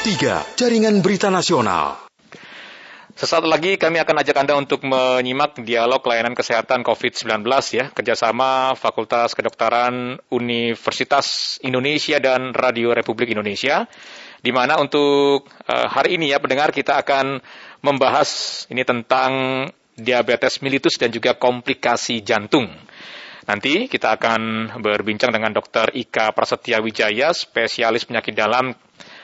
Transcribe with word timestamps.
103, 0.00 0.56
Jaringan 0.56 1.04
Berita 1.04 1.28
Nasional. 1.28 2.08
Sesaat 3.12 3.44
lagi 3.44 3.76
kami 3.76 4.00
akan 4.00 4.24
ajak 4.24 4.32
Anda 4.32 4.56
untuk 4.56 4.80
menyimak 4.80 5.60
dialog 5.60 6.00
layanan 6.00 6.32
kesehatan 6.32 6.80
COVID-19 6.80 7.44
ya, 7.76 7.92
kerjasama 7.92 8.72
Fakultas 8.80 9.36
Kedokteran 9.36 10.16
Universitas 10.32 11.60
Indonesia 11.60 12.16
dan 12.16 12.56
Radio 12.56 12.96
Republik 12.96 13.28
Indonesia, 13.28 13.84
di 14.40 14.48
mana 14.48 14.80
untuk 14.80 15.44
uh, 15.68 15.88
hari 15.92 16.16
ini 16.16 16.32
ya 16.32 16.40
pendengar 16.40 16.72
kita 16.72 16.96
akan 16.96 17.44
membahas 17.84 18.64
ini 18.72 18.80
tentang 18.88 19.32
diabetes 20.00 20.64
mellitus 20.64 20.96
dan 20.96 21.12
juga 21.12 21.36
komplikasi 21.36 22.24
jantung. 22.24 22.72
Nanti 23.44 23.84
kita 23.84 24.16
akan 24.16 24.72
berbincang 24.80 25.28
dengan 25.28 25.52
Dr. 25.52 25.92
Ika 25.92 26.32
Prasetya 26.32 26.80
Wijaya, 26.80 27.36
spesialis 27.36 28.08
penyakit 28.08 28.32
dalam 28.32 28.72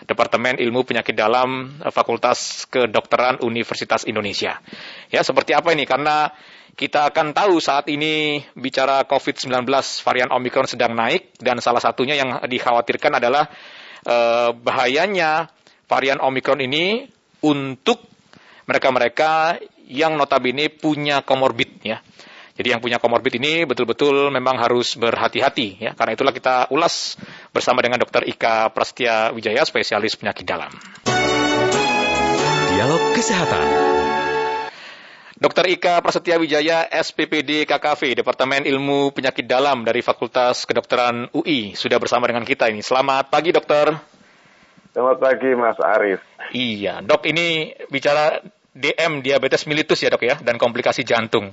Departemen 0.06 0.62
Ilmu 0.62 0.86
Penyakit 0.86 1.12
Dalam 1.12 1.82
eh, 1.82 1.90
Fakultas 1.90 2.64
Kedokteran 2.70 3.42
Universitas 3.42 4.06
Indonesia. 4.06 4.62
Ya, 5.10 5.20
seperti 5.26 5.52
apa 5.52 5.74
ini? 5.74 5.82
Karena 5.84 6.30
kita 6.78 7.10
akan 7.10 7.34
tahu 7.34 7.58
saat 7.58 7.90
ini 7.90 8.44
bicara 8.54 9.02
COVID-19 9.04 9.66
varian 10.06 10.30
Omicron 10.30 10.70
sedang 10.70 10.94
naik 10.94 11.34
dan 11.42 11.58
salah 11.58 11.80
satunya 11.82 12.14
yang 12.14 12.38
dikhawatirkan 12.46 13.18
adalah 13.18 13.50
eh, 14.06 14.50
bahayanya 14.54 15.50
varian 15.90 16.22
Omicron 16.22 16.62
ini 16.62 17.10
untuk 17.42 18.06
mereka-mereka 18.66 19.62
yang 19.86 20.18
notabene 20.18 20.70
punya 20.70 21.22
komorbid 21.22 21.82
ya. 21.82 22.02
Jadi 22.56 22.72
yang 22.72 22.80
punya 22.80 22.96
komorbid 22.96 23.36
ini 23.36 23.68
betul-betul 23.68 24.32
memang 24.32 24.56
harus 24.56 24.96
berhati-hati 24.96 25.76
ya. 25.76 25.92
Karena 25.92 26.16
itulah 26.16 26.32
kita 26.32 26.72
ulas 26.72 27.20
bersama 27.52 27.84
dengan 27.84 28.00
Dr. 28.00 28.24
Ika 28.24 28.72
Prastia 28.72 29.28
Wijaya, 29.36 29.60
spesialis 29.68 30.16
penyakit 30.16 30.48
dalam. 30.48 30.72
Dialog 32.72 33.02
Kesehatan. 33.12 33.96
Dr. 35.36 35.68
Ika 35.68 36.00
Prasetya 36.00 36.40
Wijaya, 36.40 36.88
SPPD 36.88 37.68
KKV, 37.68 38.24
Departemen 38.24 38.64
Ilmu 38.64 39.12
Penyakit 39.12 39.44
Dalam 39.44 39.84
dari 39.84 40.00
Fakultas 40.00 40.64
Kedokteran 40.64 41.28
UI, 41.36 41.76
sudah 41.76 42.00
bersama 42.00 42.24
dengan 42.24 42.40
kita 42.40 42.72
ini. 42.72 42.80
Selamat 42.80 43.28
pagi, 43.28 43.52
dokter. 43.52 43.92
Selamat 44.96 45.20
pagi, 45.20 45.52
Mas 45.52 45.76
Arif. 45.76 46.24
Iya, 46.56 47.04
dok 47.04 47.28
ini 47.28 47.68
bicara 47.92 48.40
DM, 48.72 49.20
diabetes 49.20 49.68
mellitus 49.68 50.00
ya 50.00 50.08
dok 50.08 50.24
ya, 50.24 50.40
dan 50.40 50.56
komplikasi 50.56 51.04
jantung. 51.04 51.52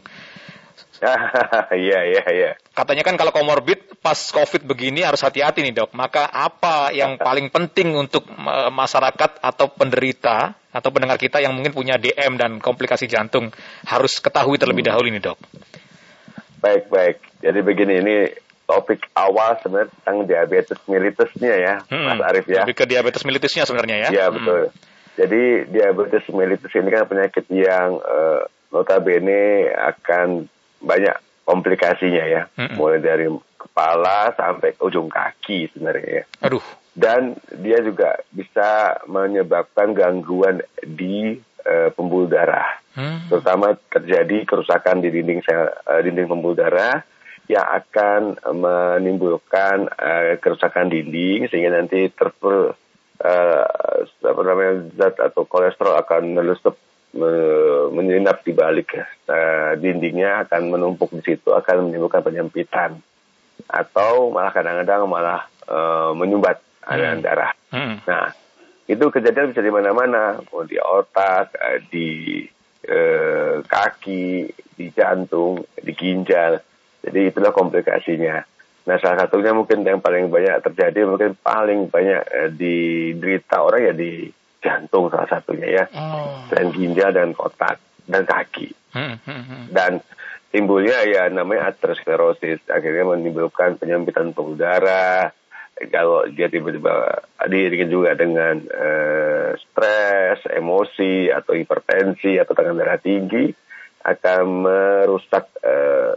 Iya, 1.83 1.99
iya, 2.05 2.23
iya. 2.29 2.51
Katanya 2.73 3.03
kan 3.05 3.15
kalau 3.17 3.33
komorbid 3.33 3.99
pas 3.99 4.17
COVID 4.17 4.65
begini 4.67 5.01
harus 5.01 5.21
hati-hati 5.21 5.65
nih 5.65 5.73
dok. 5.73 5.91
Maka 5.97 6.29
apa 6.29 6.93
yang 6.93 7.17
paling 7.27 7.49
penting 7.49 7.93
untuk 7.97 8.27
masyarakat 8.71 9.41
atau 9.41 9.67
penderita 9.73 10.53
atau 10.73 10.89
pendengar 10.89 11.21
kita 11.21 11.37
yang 11.37 11.53
mungkin 11.53 11.73
punya 11.73 12.01
DM 12.01 12.37
dan 12.37 12.57
komplikasi 12.57 13.05
jantung 13.05 13.53
harus 13.85 14.17
ketahui 14.17 14.57
terlebih 14.57 14.85
dahulu 14.85 15.09
nih 15.09 15.21
dok? 15.21 15.39
Baik, 16.63 16.87
baik. 16.87 17.17
Jadi 17.43 17.59
begini, 17.59 17.93
ini 17.99 18.15
topik 18.63 19.11
awal 19.13 19.59
sebenarnya 19.59 19.91
tentang 19.99 20.17
diabetes 20.23 20.79
mellitusnya 20.87 21.53
ya, 21.59 21.75
hmm, 21.83 22.05
Mas 22.07 22.21
Arif 22.23 22.45
ya. 22.47 22.63
Lebih 22.63 22.75
ke 22.79 22.85
diabetes 22.87 23.21
mellitusnya 23.27 23.67
sebenarnya 23.67 23.97
ya? 24.07 24.09
Iya, 24.09 24.25
hmm. 24.31 24.35
betul. 24.39 24.61
Jadi 25.13 25.43
diabetes 25.69 26.25
mellitus 26.33 26.73
ini 26.73 26.89
kan 26.89 27.05
penyakit 27.05 27.45
yang 27.53 28.01
uh, 28.01 28.49
notabene 28.73 29.69
akan 29.69 30.49
banyak 30.83 31.15
komplikasinya 31.47 32.23
ya, 32.27 32.41
mm-hmm. 32.53 32.75
mulai 32.75 32.99
dari 32.99 33.27
kepala 33.55 34.35
sampai 34.35 34.75
ke 34.75 34.81
ujung 34.83 35.07
kaki 35.07 35.71
sebenarnya 35.71 36.21
ya. 36.21 36.23
Aduh. 36.43 36.63
Dan 36.93 37.33
dia 37.57 37.81
juga 37.81 38.21
bisa 38.29 39.01
menyebabkan 39.09 39.97
gangguan 39.97 40.61
di 40.85 41.33
uh, 41.65 41.89
pembuluh 41.89 42.29
darah, 42.29 42.77
hmm. 42.93 43.33
terutama 43.33 43.73
terjadi 43.89 44.45
kerusakan 44.45 45.01
di 45.01 45.09
dinding 45.09 45.41
sel, 45.41 45.73
uh, 45.73 46.01
dinding 46.05 46.29
pembuluh 46.29 46.53
darah 46.53 47.01
yang 47.49 47.65
akan 47.65 48.37
menimbulkan 48.45 49.89
uh, 49.89 50.37
kerusakan 50.37 50.93
dinding 50.93 51.49
sehingga 51.49 51.81
nanti 51.81 52.13
terper 52.13 52.77
uh, 53.25 53.65
apa 54.05 54.41
namanya 54.45 54.85
zat 54.93 55.17
atau 55.17 55.49
kolesterol 55.49 55.97
akan 55.97 56.37
melusup 56.37 56.77
menyelinap 57.93 58.41
di 58.41 58.57
balik 58.57 58.97
uh, 59.29 59.77
dindingnya 59.77 60.49
akan 60.49 60.73
menumpuk 60.73 61.13
di 61.13 61.21
situ 61.21 61.53
akan 61.53 61.89
menimbulkan 61.89 62.25
penyempitan 62.25 62.97
atau 63.69 64.33
malah 64.33 64.49
kadang-kadang 64.49 65.05
malah 65.05 65.45
uh, 65.69 66.11
menyumbat 66.17 66.57
aliran 66.89 67.21
hmm. 67.21 67.25
darah. 67.25 67.51
Hmm. 67.69 68.01
Nah 68.09 68.33
itu 68.89 69.05
kejadian 69.13 69.53
bisa 69.53 69.61
di 69.63 69.71
mana-mana, 69.71 70.41
mau 70.49 70.65
di 70.65 70.75
otak, 70.81 71.53
uh, 71.53 71.79
di 71.87 72.41
uh, 72.89 73.61
kaki, 73.61 74.49
di 74.73 74.89
jantung, 74.89 75.61
di 75.77 75.93
ginjal. 75.93 76.59
Jadi 77.05 77.29
itulah 77.29 77.53
komplikasinya. 77.53 78.41
Nah 78.89 78.95
salah 78.99 79.29
satunya 79.29 79.53
mungkin 79.53 79.85
yang 79.85 80.01
paling 80.01 80.27
banyak 80.33 80.65
terjadi 80.65 81.05
mungkin 81.07 81.37
paling 81.39 81.93
banyak 81.93 82.21
uh, 82.25 82.49
diderita 82.49 83.61
orang 83.61 83.91
ya 83.91 83.93
di 83.93 84.27
jantung 84.63 85.11
salah 85.11 85.27
satunya 85.27 85.83
ya, 85.83 85.85
oh. 85.91 86.47
dan 86.47 86.71
ginjal 86.71 87.11
dan 87.11 87.35
otak 87.35 87.83
dan 88.07 88.23
kaki. 88.23 88.71
Hmm, 88.95 89.19
hmm, 89.19 89.43
hmm. 89.43 89.63
Dan 89.75 89.99
timbulnya 90.49 91.03
ya 91.03 91.27
namanya 91.27 91.75
aterosklerosis, 91.75 92.63
akhirnya 92.71 93.03
menimbulkan 93.03 93.75
penyempitan 93.75 94.31
pembuluh 94.31 94.55
darah. 94.55 95.35
Kalau 95.73 96.23
dia 96.29 96.47
tiba-tiba 96.47 97.25
diiringi 97.49 97.89
juga 97.89 98.13
dengan 98.13 98.61
uh, 98.61 99.57
stres, 99.57 100.45
emosi 100.47 101.33
atau 101.33 101.57
hipertensi 101.57 102.37
atau 102.37 102.53
tekanan 102.53 102.77
darah 102.77 103.01
tinggi 103.01 103.49
akan 104.05 104.41
merusak 104.63 105.49
uh, 105.65 106.13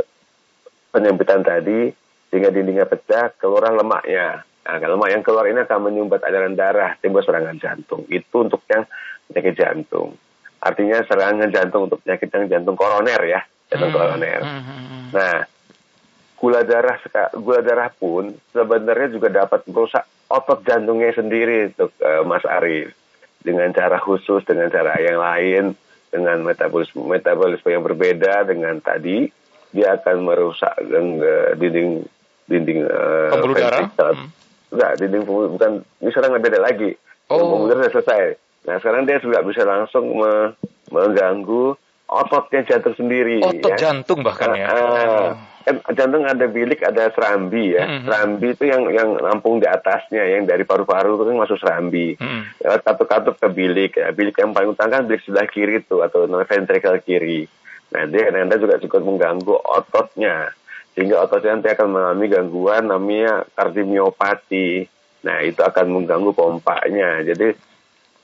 penyempitan 0.92 1.40
tadi 1.40 1.88
sehingga 2.28 2.52
dindingnya 2.52 2.84
pecah, 2.84 3.32
keluar 3.40 3.72
lemaknya. 3.72 4.44
Nah, 4.66 4.82
kalau 4.82 4.98
lemak 4.98 5.10
yang 5.14 5.22
keluar 5.22 5.46
ini 5.46 5.62
akan 5.62 5.78
menyumbat 5.78 6.26
aliran 6.26 6.58
darah, 6.58 6.98
timbul 6.98 7.22
serangan 7.22 7.54
jantung. 7.54 8.02
Itu 8.10 8.50
untuk 8.50 8.66
yang 8.66 8.82
penyakit 9.30 9.54
jantung. 9.54 10.18
Artinya 10.58 11.06
serangan 11.06 11.46
jantung 11.54 11.86
untuk 11.86 12.02
penyakit 12.02 12.26
yang 12.34 12.50
jantung 12.50 12.74
koroner 12.74 13.22
ya, 13.22 13.40
jantung 13.70 13.94
hmm. 13.94 13.98
koroner. 14.02 14.40
Hmm, 14.42 14.62
hmm, 14.66 14.82
hmm. 14.90 15.04
Nah, 15.14 15.34
gula 16.34 16.66
darah 16.66 16.98
gula 17.38 17.62
darah 17.62 17.90
pun 17.94 18.34
sebenarnya 18.50 19.08
juga 19.14 19.28
dapat 19.30 19.62
merusak 19.70 20.02
otot 20.26 20.66
jantungnya 20.66 21.14
sendiri 21.14 21.70
untuk 21.70 21.94
uh, 22.02 22.26
Mas 22.26 22.42
Arif 22.42 22.90
dengan 23.46 23.70
cara 23.70 24.02
khusus, 24.02 24.42
dengan 24.42 24.66
cara 24.66 24.98
yang 24.98 25.22
lain, 25.22 25.78
dengan 26.10 26.42
metabolisme 26.42 27.06
metabolisme 27.06 27.70
yang 27.70 27.86
berbeda 27.86 28.42
dengan 28.42 28.82
tadi 28.82 29.30
dia 29.70 29.94
akan 29.94 30.26
merusak 30.26 30.74
uh, 30.74 31.54
dinding 31.54 32.02
dinding 32.50 32.82
uh, 32.90 33.30
pembuluh 33.30 33.54
darah. 33.54 33.86
Hmm 33.94 34.45
Enggak, 34.76 34.92
dinding 35.00 35.24
pembuluh 35.24 35.48
bukan 35.56 35.72
ini 36.04 36.10
sekarang 36.12 36.30
nggak 36.36 36.44
beda 36.44 36.60
lagi. 36.60 36.90
Oh. 37.32 37.40
Pembuluh 37.40 37.80
sudah 37.80 37.92
selesai. 37.96 38.24
Nah 38.68 38.76
sekarang 38.82 39.08
dia 39.08 39.16
juga 39.24 39.40
bisa 39.40 39.64
langsung 39.64 40.04
me 40.12 40.52
mengganggu 40.92 41.74
ototnya 42.06 42.60
jantung 42.68 42.94
sendiri. 42.94 43.42
Otot 43.42 43.74
ya. 43.74 43.78
jantung 43.90 44.22
bahkan 44.22 44.54
ya. 44.54 44.68
Uh, 44.70 45.28
kan 45.66 45.76
jantung 45.98 46.22
ada 46.22 46.46
bilik, 46.46 46.78
ada 46.84 47.10
serambi 47.10 47.74
ya. 47.74 47.82
Mm-hmm. 47.82 48.04
Serambi 48.06 48.48
itu 48.54 48.64
yang 48.68 48.82
yang 48.94 49.08
lampung 49.18 49.58
di 49.58 49.66
atasnya, 49.66 50.22
yang 50.22 50.46
dari 50.46 50.62
paru-paru 50.62 51.18
itu 51.18 51.24
kan 51.26 51.36
masuk 51.40 51.58
serambi. 51.58 52.14
Mm-hmm. 52.14 52.42
Lewat 52.62 52.80
katup-katup 52.86 53.34
ke 53.42 53.48
bilik. 53.50 53.92
Ya. 53.98 54.14
Bilik 54.14 54.36
yang 54.38 54.54
paling 54.54 54.76
utama 54.76 55.00
kan 55.00 55.08
bilik 55.10 55.24
sebelah 55.26 55.48
kiri 55.50 55.82
itu 55.82 56.04
atau 56.04 56.28
ventricle 56.28 57.00
kiri. 57.02 57.50
Nah 57.90 58.02
dia 58.06 58.30
kadang 58.30 58.60
juga 58.60 58.78
cukup 58.82 59.00
mengganggu 59.02 59.54
ototnya 59.56 60.52
sehingga 60.96 61.20
ototnya 61.28 61.60
nanti 61.60 61.68
akan 61.76 61.92
mengalami 61.92 62.26
gangguan 62.32 62.88
namanya 62.88 63.44
kardiomiopati. 63.52 64.88
Nah, 65.28 65.44
itu 65.44 65.60
akan 65.60 65.92
mengganggu 65.92 66.32
pompanya. 66.32 67.20
Jadi 67.20 67.52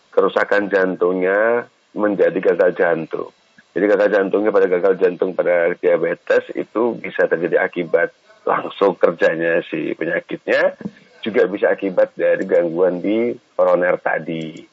kerusakan 0.09 0.73
jantungnya 0.73 1.69
menjadi 1.93 2.41
gagal 2.41 2.73
jantung. 2.73 3.29
Jadi 3.77 3.85
gagal 3.93 4.09
jantungnya 4.17 4.49
pada 4.49 4.69
gagal 4.73 4.95
jantung 4.97 5.37
pada 5.37 5.77
diabetes 5.77 6.49
itu 6.57 6.97
bisa 6.97 7.29
terjadi 7.29 7.61
akibat 7.61 8.09
langsung 8.49 8.97
kerjanya 8.97 9.61
si 9.69 9.93
penyakitnya, 9.93 10.77
juga 11.21 11.45
bisa 11.45 11.77
akibat 11.77 12.17
dari 12.17 12.49
gangguan 12.49 13.05
di 13.05 13.37
koroner 13.53 14.01
tadi. 14.01 14.72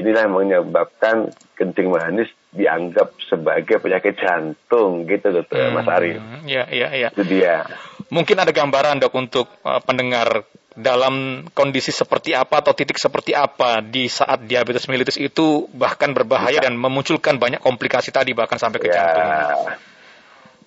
Inilah 0.00 0.24
yang 0.24 0.32
menyebabkan 0.32 1.28
kencing 1.60 1.92
manis 1.92 2.32
dianggap 2.50 3.14
sebagai 3.28 3.78
penyakit 3.78 4.16
jantung 4.16 5.04
gitu 5.06 5.30
dokter 5.30 5.70
hmm, 5.70 5.76
Mas 5.76 5.86
Arif. 5.86 6.18
Iya 6.48 6.64
iya 6.72 6.88
iya. 6.96 7.08
Itu 7.12 7.22
dia. 7.28 7.68
Mungkin 8.10 8.40
ada 8.40 8.50
gambaran 8.50 8.98
dok 8.98 9.14
untuk 9.14 9.46
uh, 9.62 9.78
pendengar 9.84 10.48
dalam 10.74 11.46
kondisi 11.52 11.92
seperti 11.92 12.32
apa 12.32 12.62
atau 12.62 12.72
titik 12.72 12.96
seperti 12.96 13.36
apa 13.36 13.84
di 13.84 14.08
saat 14.08 14.46
diabetes 14.46 14.86
mellitus 14.88 15.18
itu 15.18 15.68
bahkan 15.74 16.14
berbahaya 16.14 16.62
ya. 16.62 16.66
dan 16.70 16.78
memunculkan 16.78 17.36
banyak 17.36 17.60
komplikasi 17.60 18.14
tadi 18.14 18.32
bahkan 18.32 18.56
sampai 18.56 18.78
ke 18.80 18.88
ya. 18.88 18.94
jantung. 18.96 19.28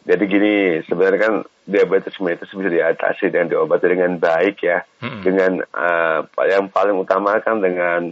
Jadi 0.03 0.24
gini, 0.27 0.53
sebenarnya 0.83 1.19
kan 1.19 1.33
diabetes 1.63 2.19
mellitus 2.19 2.51
bisa 2.51 2.68
diatasi 2.68 3.31
dan 3.31 3.47
diobati 3.47 3.88
dengan 3.88 4.19
baik 4.19 4.59
ya. 4.59 4.83
Hmm. 5.00 5.24
Dengan 5.24 5.63
uh, 5.63 6.27
yang 6.44 6.68
paling 6.68 7.00
utama 7.00 7.39
kan 7.39 7.63
dengan 7.63 8.12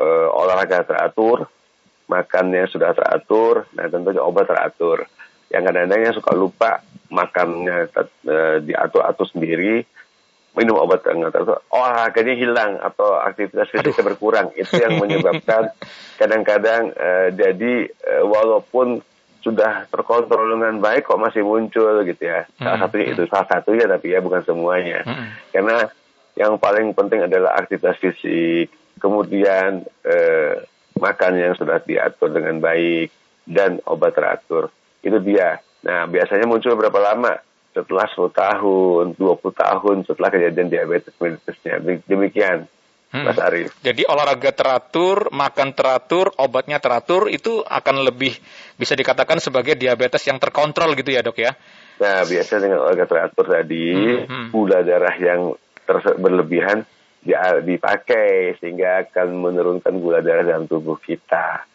uh, 0.00 0.28
olahraga 0.32 0.82
teratur, 0.82 1.46
makannya 2.08 2.66
sudah 2.72 2.96
teratur, 2.96 3.68
nah 3.76 3.86
tentunya 3.86 4.24
obat 4.24 4.48
teratur. 4.48 5.04
Yang 5.52 5.62
kadang-kadang 5.70 6.00
yang 6.00 6.14
suka 6.16 6.32
lupa 6.32 6.70
makannya 7.12 7.90
uh, 7.92 8.56
diatur-atur 8.64 9.26
sendiri, 9.28 9.84
minum 10.56 10.80
obat 10.80 11.04
teratur, 11.04 11.62
olahraganya 11.70 12.34
hilang 12.34 12.72
atau 12.80 13.20
aktivitas 13.20 13.68
fisiknya 13.70 14.02
berkurang. 14.02 14.50
Itu 14.56 14.80
yang 14.80 14.98
menyebabkan 15.02 15.70
kadang-kadang 16.16 16.96
uh, 16.96 17.28
jadi 17.36 17.92
uh, 18.08 18.24
walaupun 18.26 19.04
sudah 19.40 19.88
terkontrol 19.88 20.52
dengan 20.52 20.84
baik 20.84 21.08
kok 21.08 21.20
masih 21.20 21.40
muncul 21.40 22.04
gitu 22.04 22.22
ya. 22.22 22.44
Salah 22.60 22.76
hmm. 22.76 22.82
satunya 22.84 23.06
itu 23.08 23.22
salah 23.28 23.48
satunya 23.48 23.84
tapi 23.88 24.12
ya 24.12 24.20
bukan 24.20 24.42
semuanya. 24.44 25.00
Hmm. 25.04 25.32
Karena 25.48 25.76
yang 26.36 26.60
paling 26.60 26.92
penting 26.92 27.24
adalah 27.24 27.56
aktivitas 27.56 27.96
fisik, 27.98 28.68
kemudian 29.00 29.88
eh, 30.04 30.68
makan 31.00 31.32
yang 31.40 31.54
sudah 31.56 31.80
diatur 31.80 32.28
dengan 32.30 32.60
baik 32.60 33.08
dan 33.48 33.80
obat 33.88 34.12
teratur. 34.12 34.68
Itu 35.00 35.18
dia. 35.24 35.58
Nah, 35.80 36.04
biasanya 36.06 36.44
muncul 36.44 36.76
berapa 36.76 37.00
lama? 37.00 37.40
Setelah 37.70 38.06
10 38.12 38.34
tahun, 38.34 39.04
20 39.16 39.40
tahun 39.54 39.96
setelah 40.04 40.28
kejadian 40.28 40.68
diabetes 40.68 41.14
mellitusnya. 41.16 41.80
Demikian. 42.04 42.68
Hmm. 43.10 43.26
Mas 43.26 43.42
Arief. 43.42 43.74
Jadi 43.82 44.06
olahraga 44.06 44.54
teratur, 44.54 45.34
makan 45.34 45.74
teratur, 45.74 46.30
obatnya 46.38 46.78
teratur 46.78 47.26
itu 47.26 47.58
akan 47.66 48.06
lebih 48.06 48.38
bisa 48.78 48.94
dikatakan 48.94 49.42
sebagai 49.42 49.74
diabetes 49.74 50.22
yang 50.30 50.38
terkontrol 50.38 50.94
gitu 50.94 51.10
ya 51.10 51.18
dok 51.18 51.42
ya? 51.42 51.50
Nah 51.98 52.22
biasa 52.22 52.62
dengan 52.62 52.86
olahraga 52.86 53.10
teratur 53.10 53.50
tadi 53.50 53.86
hmm. 53.90 54.30
hmm. 54.30 54.46
gula 54.54 54.86
darah 54.86 55.16
yang 55.18 55.58
berlebihan 56.22 56.86
dipakai 57.64 58.56
sehingga 58.56 59.04
akan 59.08 59.28
menurunkan 59.36 59.92
gula 60.00 60.24
darah 60.24 60.44
dalam 60.44 60.64
tubuh 60.64 60.96
kita. 60.96 61.68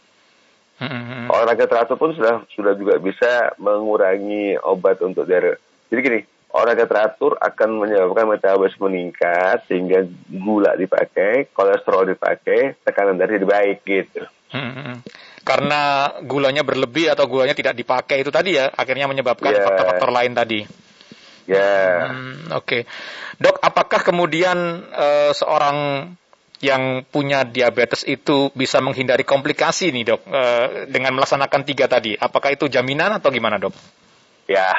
Hmm. 0.75 0.91
hmm, 0.91 1.03
hmm. 1.07 1.25
Olahraga 1.31 1.65
teratur 1.69 1.95
pun 1.95 2.11
sudah 2.11 2.43
sudah 2.51 2.73
juga 2.75 2.99
bisa 2.99 3.55
mengurangi 3.61 4.59
obat 4.59 4.99
untuk 5.05 5.23
darah. 5.23 5.55
Jadi 5.87 5.99
gini, 6.01 6.19
olahraga 6.51 6.85
teratur 6.89 7.39
akan 7.39 7.69
menyebabkan 7.79 8.27
metabolisme 8.27 8.89
meningkat 8.89 9.63
sehingga 9.69 10.03
gula 10.27 10.75
dipakai, 10.75 11.53
kolesterol 11.55 12.11
dipakai, 12.11 12.81
tekanan 12.83 13.15
darah 13.15 13.39
jadi 13.39 13.47
baik 13.47 13.77
gitu. 13.87 14.23
Hmm, 14.51 15.03
karena 15.43 16.09
gulanya 16.23 16.63
berlebih 16.63 17.11
atau 17.11 17.27
gulanya 17.27 17.53
tidak 17.53 17.75
dipakai 17.75 18.23
itu 18.23 18.31
tadi 18.31 18.55
ya, 18.55 18.71
akhirnya 18.71 19.05
menyebabkan 19.05 19.51
faktor 19.51 19.63
faktor-faktor 19.67 20.09
lain 20.11 20.33
tadi. 20.33 20.84
Ya. 21.45 21.57
Yeah. 21.57 21.97
Hmm, 22.09 22.35
Oke, 22.57 22.57
okay. 22.57 22.81
dok, 23.37 23.61
apakah 23.61 24.01
kemudian 24.01 24.57
uh, 24.89 25.31
seorang 25.33 26.09
yang 26.63 27.05
punya 27.05 27.45
diabetes 27.45 28.01
itu 28.07 28.49
bisa 28.55 28.81
menghindari 28.81 29.21
komplikasi 29.27 29.91
nih 29.91 30.15
dok 30.15 30.21
uh, 30.25 30.89
dengan 30.89 31.13
melaksanakan 31.13 31.61
tiga 31.67 31.85
tadi? 31.85 32.17
Apakah 32.17 32.55
itu 32.55 32.65
jaminan 32.65 33.13
atau 33.19 33.29
gimana 33.29 33.61
dok? 33.61 33.75
Ya, 34.45 34.69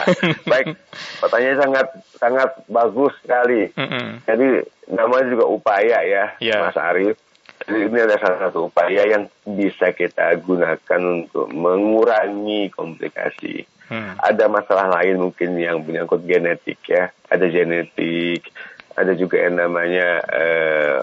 baik. 0.52 0.76
Pertanyaan 1.20 1.58
sangat 1.60 1.86
sangat 2.20 2.50
bagus 2.68 3.12
sekali. 3.24 3.72
Mm 3.72 3.88
-hmm. 3.88 4.06
Jadi 4.28 4.48
namanya 4.92 5.26
juga 5.32 5.44
upaya 5.48 5.98
ya, 6.04 6.24
yeah. 6.40 6.60
Mas 6.60 6.76
Arief. 6.76 7.16
Jadi 7.64 7.88
ini 7.88 7.96
adalah 7.96 8.20
salah 8.20 8.40
satu 8.48 8.68
upaya 8.68 9.08
yang 9.08 9.24
bisa 9.48 9.96
kita 9.96 10.36
gunakan 10.44 11.00
untuk 11.00 11.48
mengurangi 11.48 12.68
komplikasi. 12.68 13.64
Hmm. 13.88 14.16
Ada 14.16 14.48
masalah 14.48 14.88
lain 15.00 15.20
mungkin 15.20 15.56
yang 15.60 15.84
menyangkut 15.84 16.24
genetik 16.24 16.80
ya. 16.88 17.12
Ada 17.28 17.46
genetik, 17.48 18.48
ada 18.96 19.12
juga 19.12 19.44
yang 19.44 19.60
namanya 19.60 20.22
eh, 20.30 21.02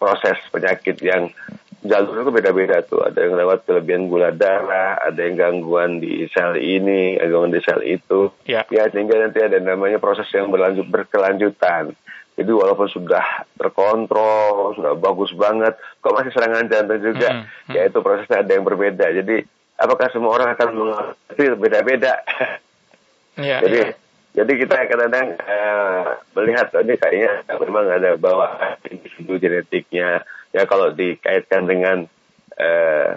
proses 0.00 0.38
penyakit 0.50 0.98
yang 0.98 1.30
jalur 1.82 2.26
itu 2.26 2.30
beda-beda 2.30 2.82
tuh. 2.82 3.02
Ada 3.06 3.18
yang 3.26 3.34
lewat 3.38 3.66
kelebihan 3.66 4.06
gula 4.10 4.30
darah, 4.34 4.98
ada 5.02 5.18
yang 5.18 5.38
gangguan 5.38 5.98
di 6.02 6.26
sel 6.30 6.58
ini, 6.58 7.18
gangguan 7.18 7.54
di 7.54 7.62
sel 7.62 7.82
itu. 7.86 8.30
Ya. 8.46 8.66
ya 8.70 8.86
sehingga 8.90 9.18
nanti 9.18 9.42
ada 9.42 9.58
namanya 9.58 9.98
proses 9.98 10.26
yang 10.34 10.50
berlanjut 10.50 10.86
berkelanjutan. 10.90 11.94
Jadi 12.32 12.48
walaupun 12.48 12.88
sudah 12.88 13.44
terkontrol, 13.60 14.72
sudah 14.72 14.96
bagus 14.96 15.36
banget, 15.36 15.76
kok 16.00 16.16
masih 16.16 16.32
serangan 16.32 16.64
jantung 16.64 17.04
juga, 17.04 17.28
mm 17.28 17.42
-hmm. 17.44 17.74
ya 17.76 17.82
itu 17.92 17.98
prosesnya 18.00 18.40
ada 18.40 18.56
yang 18.56 18.64
berbeda. 18.64 19.04
Jadi 19.12 19.44
apakah 19.82 20.08
semua 20.14 20.30
orang 20.38 20.54
akan 20.54 20.68
mengalami 20.72 21.46
beda-beda? 21.58 22.22
Ya, 23.32 23.64
jadi 23.64 23.80
ya. 23.80 24.44
jadi 24.44 24.52
kita 24.60 24.74
kadang-kadang 24.92 25.40
uh, 25.40 26.20
melihat 26.36 26.68
oh, 26.76 26.84
ini 26.84 26.94
kayaknya 27.00 27.32
memang 27.56 27.88
ada 27.88 28.10
bawaan 28.20 28.76
individu 28.92 29.40
genetiknya 29.40 30.20
ya 30.52 30.62
kalau 30.68 30.92
dikaitkan 30.92 31.64
dengan 31.64 32.04
eh, 32.60 33.08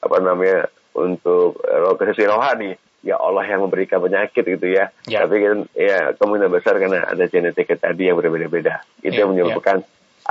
apa 0.00 0.16
namanya 0.24 0.64
untuk 0.96 1.60
kesisi 2.00 2.24
rohani 2.24 2.72
ya 3.00 3.16
Allah 3.16 3.44
yang 3.48 3.64
memberikan 3.64 4.00
penyakit 4.00 4.44
gitu 4.44 4.66
ya. 4.68 4.92
ya. 5.08 5.24
Tapi 5.24 5.36
kan 5.40 5.58
ya 5.76 6.12
kemungkinan 6.16 6.52
besar 6.52 6.76
karena 6.76 7.04
ada 7.08 7.24
genetik 7.28 7.68
tadi 7.80 8.08
yang 8.08 8.16
berbeda-beda. 8.16 8.84
Itu 9.00 9.16
ya, 9.16 9.20
yang 9.24 9.36
menyebabkan 9.36 9.84
ya. 9.84 9.86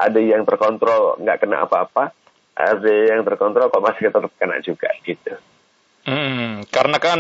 ada 0.10 0.20
yang 0.22 0.42
terkontrol 0.46 1.18
nggak 1.22 1.38
kena 1.42 1.66
apa-apa, 1.66 2.14
ada 2.58 2.92
yang 2.92 3.22
terkontrol 3.26 3.70
kok 3.70 3.84
masih 3.84 4.10
tetap 4.10 4.32
kena 4.38 4.58
juga 4.62 4.90
gitu. 5.06 5.34
Hmm, 6.10 6.66
karena 6.74 6.98
kan 6.98 7.20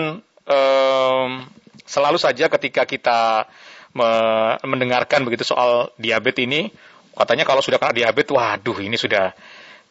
um, 0.49 1.29
selalu 1.85 2.17
saja 2.17 2.49
ketika 2.49 2.89
kita 2.89 3.45
me 3.93 4.09
mendengarkan 4.65 5.25
begitu 5.25 5.45
soal 5.45 5.93
diabetes 5.97 6.45
ini 6.45 6.61
Katanya 7.19 7.43
kalau 7.43 7.59
sudah 7.59 7.75
kena 7.75 7.91
diabetes, 7.91 8.31
waduh 8.31 8.79
ini 8.79 8.95
sudah 8.95 9.35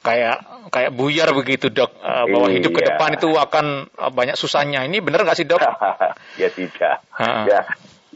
kayak 0.00 0.64
kayak 0.72 0.90
buyar 0.96 1.28
begitu 1.36 1.68
dok. 1.68 2.00
Uh, 2.00 2.24
bahwa 2.24 2.48
iya. 2.48 2.56
hidup 2.56 2.72
ke 2.72 2.82
depan 2.88 3.20
itu 3.20 3.28
akan 3.36 3.84
uh, 4.00 4.08
banyak 4.08 4.32
susahnya. 4.32 4.88
Ini 4.88 5.04
benar 5.04 5.28
nggak 5.28 5.36
sih 5.36 5.44
dok? 5.44 5.60
ya 6.40 6.48
tidak. 6.48 7.04
Ya 7.20 7.60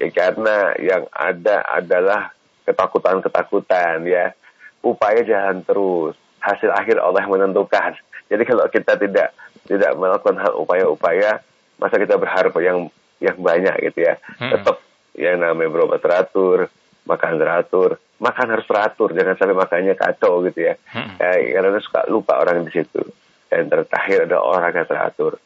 ya 0.00 0.08
karena 0.08 0.73
yang 0.81 1.05
ada 1.12 1.61
adalah 1.61 2.32
ketakutan-ketakutan 2.64 4.08
ya. 4.08 4.32
Upaya 4.81 5.20
jalan 5.28 5.61
terus. 5.61 6.17
Hasil 6.40 6.73
akhir 6.73 7.05
Allah 7.05 7.28
menentukan. 7.28 7.94
Jadi 8.32 8.43
kalau 8.49 8.64
kita 8.73 8.96
tidak 8.96 9.37
tidak 9.72 9.96
melakukan 9.96 10.36
hal 10.36 10.52
upaya-upaya 10.60 11.40
masa 11.80 11.96
kita 11.96 12.20
berharap 12.20 12.52
yang 12.60 12.92
yang 13.19 13.38
banyak 13.40 13.92
gitu 13.92 14.06
ya 14.06 14.20
hmm. 14.38 14.52
tetap 14.52 14.76
yang 15.16 15.40
namanya 15.40 15.70
berobat 15.72 16.00
teratur 16.04 16.69
makan 17.08 17.40
teratur 17.40 17.98
makan 18.22 18.46
harus 18.54 18.66
teratur, 18.70 19.10
jangan 19.10 19.34
sampai 19.34 19.58
makannya 19.58 19.94
kacau 19.98 20.46
gitu 20.46 20.70
ya. 20.70 20.78
Hmm. 20.94 21.18
ya 21.18 21.58
karena 21.58 21.82
suka 21.82 22.06
lupa 22.06 22.38
orang 22.38 22.62
di 22.62 22.70
situ. 22.70 23.02
Dan 23.50 23.68
terakhir 23.68 24.30
ada 24.30 24.40
olahraga 24.40 24.87
teratur. 24.88 25.37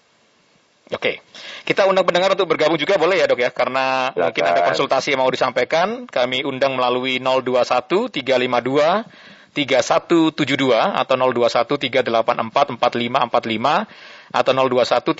Oke, 0.94 1.18
kita 1.66 1.82
undang 1.90 2.06
pendengar 2.06 2.38
untuk 2.38 2.46
bergabung 2.46 2.78
juga 2.78 2.94
boleh 2.94 3.18
ya 3.18 3.26
dok 3.26 3.42
ya, 3.42 3.50
karena 3.50 4.14
Silakan. 4.14 4.22
mungkin 4.30 4.44
ada 4.46 4.60
konsultasi 4.70 5.08
yang 5.10 5.20
mau 5.26 5.32
disampaikan. 5.32 6.06
Kami 6.06 6.46
undang 6.46 6.78
melalui 6.78 7.18
021 7.18 8.06
352 8.14 9.35
3172 9.56 10.36
atau 10.76 11.14
021 11.16 11.64
384 11.80 12.76
4545 12.76 13.88
atau 14.36 14.52
021 14.52 15.16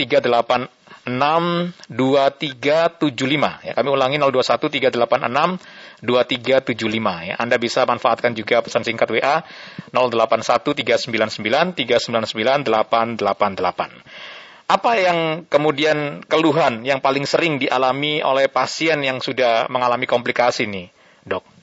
386 1.08 1.08
2375 1.88 3.64
ya. 3.64 3.72
Kami 3.72 3.88
ulangi 3.88 4.20
021 4.20 4.68
386 4.92 6.04
2375 6.04 7.28
ya. 7.32 7.34
Anda 7.40 7.56
bisa 7.56 7.88
manfaatkan 7.88 8.36
juga 8.36 8.60
pesan 8.60 8.84
singkat 8.84 9.08
WA 9.08 9.40
081 9.96 10.76
399 10.84 11.72
399 11.72 12.68
888. 12.68 14.66
Apa 14.66 14.98
yang 14.98 15.46
kemudian 15.46 16.26
keluhan 16.26 16.82
yang 16.82 16.98
paling 16.98 17.22
sering 17.22 17.62
dialami 17.62 18.18
oleh 18.18 18.50
pasien 18.50 18.98
yang 18.98 19.22
sudah 19.22 19.70
mengalami 19.70 20.10
komplikasi 20.10 20.66
nih, 20.66 20.90
dok? 21.22 21.55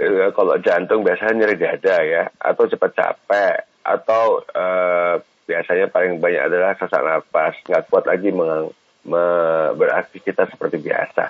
Eh, 0.00 0.32
kalau 0.32 0.56
jantung 0.64 1.04
biasanya 1.04 1.44
nyeri 1.44 1.56
dada 1.60 1.96
ya, 2.00 2.24
atau 2.40 2.64
cepat 2.64 2.90
capek, 2.96 3.84
atau 3.84 4.40
uh, 4.40 5.20
biasanya 5.44 5.92
paling 5.92 6.16
banyak 6.16 6.40
adalah 6.40 6.72
sesak 6.80 7.04
napas, 7.04 7.52
nggak 7.68 7.84
kuat 7.92 8.08
lagi 8.08 8.32
meng, 8.32 8.72
me, 9.04 9.24
beraktivitas 9.76 10.56
seperti 10.56 10.80
biasa. 10.80 11.28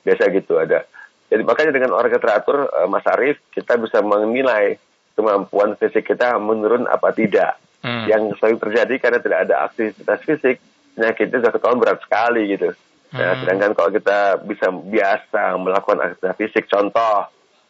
Biasa 0.00 0.32
gitu 0.32 0.56
ada 0.56 0.88
jadi 1.26 1.42
makanya 1.42 1.72
dengan 1.74 1.90
olahraga 1.98 2.22
teratur, 2.22 2.70
uh, 2.70 2.86
Mas 2.86 3.06
Arief, 3.10 3.42
kita 3.50 3.74
bisa 3.82 3.98
menilai 3.98 4.78
kemampuan 5.18 5.74
fisik 5.74 6.06
kita 6.06 6.38
menurun 6.38 6.86
apa 6.86 7.10
tidak. 7.10 7.58
Hmm. 7.82 8.06
Yang 8.06 8.38
sering 8.38 8.58
terjadi 8.62 8.94
karena 9.02 9.18
tidak 9.18 9.38
ada 9.48 9.54
aktivitas 9.66 10.20
fisik, 10.22 10.56
penyakitnya 10.94 11.42
sudah 11.42 11.52
ketahuan 11.54 11.82
berat 11.82 11.98
sekali 12.02 12.42
gitu. 12.54 12.70
Nah, 12.70 13.10
hmm. 13.10 13.18
Nah, 13.18 13.34
sedangkan 13.42 13.72
kalau 13.74 13.90
kita 13.90 14.18
bisa 14.46 14.66
biasa 14.70 15.42
melakukan 15.58 15.98
aktivitas 16.02 16.36
fisik, 16.38 16.64
contoh 16.70 17.26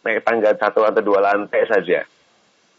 naik 0.07 0.23
tangga 0.23 0.55
satu 0.55 0.87
atau 0.87 1.03
dua 1.03 1.19
lantai 1.19 1.67
saja, 1.67 2.07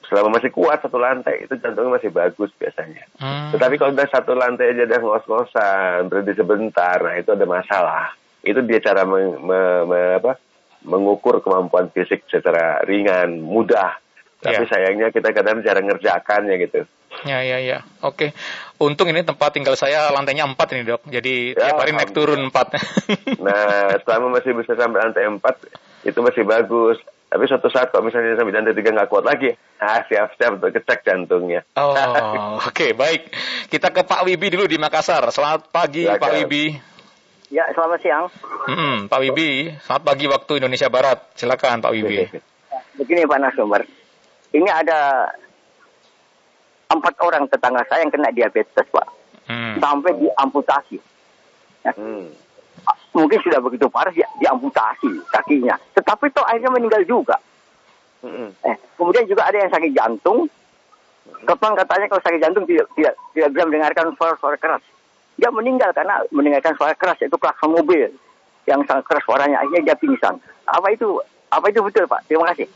selama 0.09 0.41
masih 0.41 0.49
kuat 0.49 0.81
satu 0.81 0.97
lantai 0.97 1.45
itu 1.45 1.55
jantungnya 1.61 2.01
masih 2.01 2.09
bagus 2.09 2.49
biasanya. 2.57 3.05
Hmm. 3.21 3.53
Tetapi 3.53 3.77
kalau 3.77 3.93
udah 3.93 4.09
satu 4.09 4.33
lantai 4.33 4.73
aja 4.73 4.89
udah 4.89 5.01
ngos-ngosan, 5.05 6.09
berhenti 6.09 6.33
sebentar, 6.33 6.97
nah 7.05 7.15
itu 7.21 7.37
ada 7.37 7.45
masalah. 7.45 8.17
Itu 8.41 8.65
dia 8.65 8.81
cara 8.81 9.05
me, 9.05 9.37
me, 9.37 9.61
me, 9.85 10.01
apa, 10.17 10.41
mengukur 10.89 11.45
kemampuan 11.45 11.93
fisik 11.93 12.25
secara 12.33 12.81
ringan, 12.89 13.45
mudah. 13.45 14.01
Tapi 14.41 14.65
ya. 14.65 14.71
sayangnya 14.71 15.09
kita 15.13 15.35
kadang 15.37 15.61
jarang 15.61 15.85
ngerjakannya 15.91 16.57
gitu. 16.65 16.89
Ya, 17.27 17.43
ya, 17.43 17.59
ya. 17.59 17.83
Oke. 18.07 18.31
Untung 18.79 19.11
ini 19.11 19.27
tempat 19.27 19.51
tinggal 19.51 19.75
saya 19.75 20.15
lantainya 20.15 20.47
empat 20.47 20.79
ini 20.79 20.87
dok. 20.87 21.03
Jadi 21.11 21.59
ya, 21.59 21.75
tiap 21.75 21.83
hari 21.83 21.91
naik 21.91 22.15
turun 22.15 22.47
empat. 22.47 22.79
nah, 23.45 23.99
selama 24.07 24.39
masih 24.39 24.55
bisa 24.55 24.79
sampai 24.79 25.03
lantai 25.03 25.27
empat, 25.27 25.67
itu 26.07 26.19
masih 26.23 26.47
bagus. 26.47 27.03
Tapi 27.29 27.45
suatu 27.45 27.69
saat 27.69 27.93
kalau 27.93 28.09
misalnya 28.09 28.41
sampai 28.41 28.57
lantai 28.57 28.73
tiga 28.73 28.89
nggak 28.89 29.13
kuat 29.13 29.29
lagi, 29.29 29.53
ah 29.85 30.01
siap-siap 30.09 30.57
untuk 30.57 30.73
kecek 30.73 31.05
jantungnya. 31.05 31.61
Oh, 31.77 31.93
oke 32.65 32.73
okay, 32.73 32.97
baik. 32.97 33.29
Kita 33.69 33.93
ke 33.93 34.01
Pak 34.01 34.25
Wibi 34.25 34.49
dulu 34.49 34.65
di 34.65 34.81
Makassar. 34.81 35.29
Selamat 35.29 35.69
pagi 35.69 36.09
Silakan. 36.09 36.25
Pak 36.25 36.33
Wibi. 36.41 36.65
Ya, 37.53 37.69
selamat 37.77 38.01
siang. 38.01 38.25
Hmm, 38.65 39.13
Pak 39.13 39.21
Wibi, 39.21 39.77
selamat 39.77 40.05
pagi 40.09 40.25
waktu 40.25 40.53
Indonesia 40.65 40.89
Barat. 40.89 41.19
Silakan 41.37 41.85
Pak 41.85 41.93
Wibi. 41.93 42.17
Begini 42.97 43.29
Pak 43.29 43.39
Nasumber, 43.45 43.85
ini 44.57 44.69
ada 44.73 45.29
empat 46.89 47.15
orang 47.21 47.45
tetangga 47.53 47.85
saya 47.93 48.09
yang 48.09 48.13
kena 48.13 48.33
diabetes 48.33 48.89
Pak, 48.89 49.07
hmm. 49.53 49.77
sampai 49.77 50.17
diamputasi. 50.17 50.97
Ya. 51.85 51.93
Hmm 51.93 52.48
mungkin 53.19 53.39
sudah 53.43 53.59
begitu 53.59 53.91
parah 53.91 54.15
dia 54.15 54.29
diamputasi 54.39 55.11
kakinya. 55.35 55.75
Tetapi 55.99 56.31
toh 56.31 56.47
akhirnya 56.47 56.71
meninggal 56.71 57.03
juga. 57.03 57.37
Mm-hmm. 58.23 58.49
Eh, 58.67 58.77
kemudian 58.95 59.27
juga 59.27 59.51
ada 59.51 59.59
yang 59.59 59.71
sakit 59.71 59.91
jantung. 59.95 60.47
Kepang 61.45 61.77
katanya 61.77 62.07
kalau 62.09 62.23
sakit 62.25 62.41
jantung 62.41 62.65
tidak 62.65 62.87
tidak 62.95 63.15
tidak 63.35 63.49
bisa 63.53 63.65
mendengarkan 63.67 64.07
suara-suara 64.17 64.57
keras. 64.57 64.83
Dia 65.39 65.51
meninggal 65.55 65.91
karena 65.95 66.23
mendengarkan 66.35 66.75
suara 66.75 66.95
keras 66.95 67.19
itu 67.23 67.37
klakson 67.39 67.75
mobil 67.75 68.11
yang 68.67 68.83
sangat 68.87 69.05
keras 69.07 69.25
suaranya 69.27 69.61
akhirnya 69.63 69.93
dia 69.93 69.97
pingsan. 69.99 70.35
Apa 70.67 70.89
itu 70.95 71.21
apa 71.49 71.67
itu 71.71 71.81
betul 71.85 72.05
Pak? 72.07 72.27
Terima 72.27 72.49
kasih. 72.53 72.67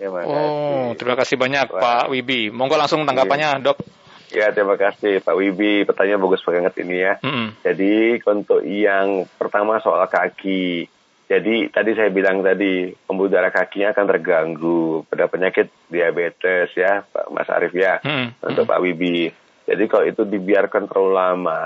Terima 0.00 0.24
kasih. 0.24 0.32
Oh, 0.32 0.88
terima 0.96 1.16
kasih 1.20 1.36
banyak. 1.36 1.66
Pak 1.76 2.08
Wibi. 2.08 2.48
Monggo 2.48 2.80
langsung 2.80 3.04
tanggapannya, 3.04 3.60
Dok. 3.60 3.99
Ya, 4.30 4.54
terima 4.54 4.78
kasih 4.78 5.18
Pak 5.22 5.34
Wibi. 5.34 5.82
Pertanyaan 5.82 6.22
bagus 6.22 6.46
banget 6.46 6.74
ini 6.78 7.02
ya. 7.02 7.18
Mm 7.22 7.30
-hmm. 7.30 7.46
Jadi 7.66 7.94
untuk 8.22 8.62
yang 8.62 9.26
pertama 9.36 9.82
soal 9.82 10.06
kaki. 10.06 10.86
Jadi 11.30 11.70
tadi 11.70 11.94
saya 11.94 12.10
bilang 12.10 12.42
tadi 12.42 12.90
pembuluh 13.06 13.30
darah 13.30 13.54
kakinya 13.54 13.94
akan 13.94 14.06
terganggu 14.06 15.06
pada 15.06 15.30
penyakit 15.30 15.70
diabetes 15.86 16.74
ya, 16.74 17.06
Pak 17.06 17.30
Mas 17.30 17.46
Arief 17.50 17.74
ya, 17.74 18.02
mm 18.02 18.10
-hmm. 18.10 18.26
untuk 18.50 18.64
Pak 18.66 18.82
Wibi. 18.82 19.30
Jadi 19.66 19.84
kalau 19.86 20.04
itu 20.06 20.26
dibiarkan 20.26 20.90
terlalu 20.90 21.12
lama, 21.14 21.62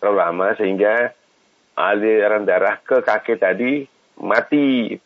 terlalu 0.00 0.16
lama 0.20 0.46
sehingga 0.60 1.16
aliran 1.76 2.44
darah 2.44 2.76
ke 2.76 3.00
kaki 3.00 3.40
tadi 3.40 3.88
mati, 4.20 5.00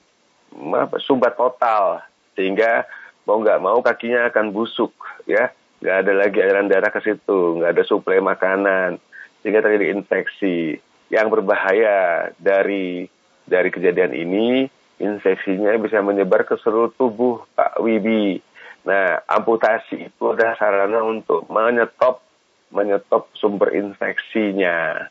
sumbat 1.07 1.39
total, 1.39 2.03
sehingga 2.35 2.83
mau 3.23 3.39
nggak 3.39 3.63
mau 3.63 3.79
kakinya 3.79 4.27
akan 4.31 4.51
busuk 4.51 4.91
ya 5.25 5.55
nggak 5.85 5.97
ada 6.00 6.12
lagi 6.17 6.41
aliran 6.41 6.73
darah 6.73 6.88
ke 6.88 7.05
situ, 7.05 7.61
nggak 7.61 7.76
ada 7.76 7.85
suplai 7.85 8.25
makanan, 8.25 8.97
sehingga 9.45 9.61
terjadi 9.61 9.93
infeksi. 9.93 10.81
Yang 11.12 11.26
berbahaya 11.29 12.33
dari 12.41 13.05
dari 13.45 13.69
kejadian 13.69 14.17
ini, 14.17 14.64
infeksinya 14.97 15.76
bisa 15.76 16.00
menyebar 16.00 16.49
ke 16.49 16.57
seluruh 16.57 16.97
tubuh 16.97 17.45
Pak 17.53 17.85
Wibi. 17.85 18.41
Nah, 18.88 19.21
amputasi 19.29 20.09
itu 20.09 20.25
adalah 20.33 20.57
sarana 20.57 21.05
untuk 21.05 21.45
menyetop 21.53 22.25
menyetop 22.73 23.29
sumber 23.37 23.76
infeksinya. 23.76 25.05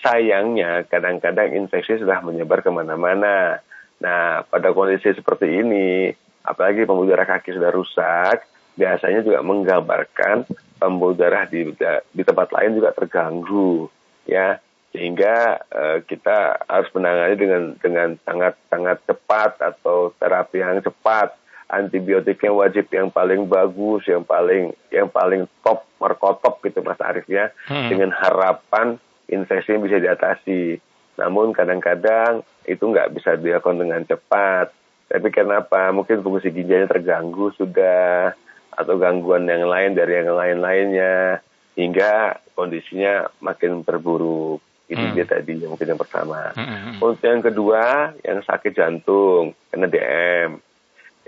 Sayangnya, 0.00 0.88
kadang-kadang 0.88 1.52
infeksi 1.52 2.00
sudah 2.00 2.24
menyebar 2.24 2.64
ke 2.64 2.72
mana-mana. 2.72 3.60
Nah, 4.00 4.42
pada 4.48 4.72
kondisi 4.72 5.12
seperti 5.12 5.46
ini, 5.62 6.10
apalagi 6.42 6.88
pembuluh 6.88 7.12
darah 7.12 7.28
kaki 7.28 7.54
sudah 7.54 7.70
rusak, 7.70 8.42
biasanya 8.78 9.26
juga 9.26 9.42
menggambarkan 9.42 10.46
pembuluh 10.78 11.18
darah 11.18 11.42
di 11.50 11.74
di 12.14 12.22
tempat 12.22 12.54
lain 12.54 12.78
juga 12.78 12.94
terganggu 12.94 13.90
ya. 14.24 14.62
Sehingga 14.88 15.60
uh, 15.68 15.98
kita 16.06 16.64
harus 16.64 16.88
menangani 16.96 17.34
dengan 17.36 17.62
dengan 17.76 18.08
sangat 18.24 18.56
sangat 18.72 19.02
cepat 19.04 19.58
atau 19.60 20.14
terapi 20.16 20.62
yang 20.62 20.80
cepat. 20.80 21.34
Antibiotik 21.68 22.40
yang 22.40 22.56
wajib 22.56 22.88
yang 22.88 23.12
paling 23.12 23.44
bagus 23.44 24.08
yang 24.08 24.24
paling 24.24 24.72
yang 24.88 25.12
paling 25.12 25.44
top 25.60 25.84
markotop 26.00 26.64
gitu 26.64 26.80
Mas 26.80 26.96
Arief 27.04 27.28
ya. 27.28 27.52
Hmm. 27.68 27.92
dengan 27.92 28.16
harapan 28.16 28.96
infeksi 29.28 29.76
bisa 29.76 30.00
diatasi. 30.00 30.80
Namun 31.20 31.52
kadang-kadang 31.52 32.40
itu 32.64 32.80
nggak 32.80 33.12
bisa 33.12 33.36
dilakukan 33.36 33.84
dengan 33.84 34.00
cepat. 34.08 34.72
Tapi 35.12 35.28
kenapa? 35.28 35.92
Mungkin 35.92 36.24
fungsi 36.24 36.48
ginjalnya 36.48 36.88
terganggu 36.88 37.52
sudah 37.60 38.32
atau 38.78 38.94
gangguan 38.94 39.50
yang 39.50 39.66
lain 39.66 39.98
dari 39.98 40.22
yang 40.22 40.30
lain-lainnya 40.38 41.42
hingga 41.74 42.38
kondisinya 42.54 43.26
makin 43.42 43.82
terburuk. 43.82 44.62
Itu 44.88 45.02
hmm. 45.02 45.14
dia 45.18 45.26
tadi 45.26 45.58
yang 45.58 45.74
mungkin 45.74 45.90
yang 45.90 46.00
pertama. 46.00 46.54
Hmm. 46.54 47.02
Untuk 47.02 47.26
yang 47.26 47.42
kedua, 47.44 48.14
yang 48.22 48.40
sakit 48.40 48.72
jantung 48.72 49.52
karena 49.68 49.86
DM, 49.90 50.62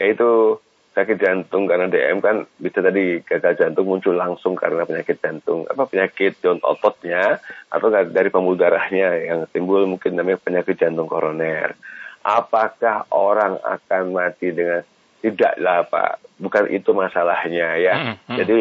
yaitu 0.01 0.57
sakit 0.91 1.23
jantung 1.23 1.71
karena 1.71 1.87
DM 1.87 2.19
kan 2.19 2.51
bisa 2.59 2.83
tadi 2.83 3.23
gagal 3.23 3.63
jantung 3.63 3.87
muncul 3.87 4.17
langsung 4.17 4.59
karena 4.59 4.83
penyakit 4.83 5.23
jantung 5.23 5.63
apa 5.71 5.87
penyakit 5.87 6.43
jantung 6.43 6.67
ototnya 6.67 7.39
atau 7.71 7.89
dari 7.89 8.27
pembuluh 8.27 8.59
darahnya 8.59 9.15
yang 9.23 9.47
timbul 9.55 9.87
mungkin 9.87 10.19
namanya 10.19 10.43
penyakit 10.43 10.77
jantung 10.83 11.07
koroner. 11.07 11.79
Apakah 12.21 13.09
orang 13.15 13.57
akan 13.65 14.13
mati 14.13 14.53
dengan 14.53 14.83
Tidaklah 15.21 15.85
Pak, 15.89 16.41
bukan 16.41 16.65
itu 16.73 16.91
masalahnya 16.97 17.77
ya. 17.77 17.95
Hmm, 17.97 18.17
hmm. 18.25 18.39
Jadi 18.41 18.59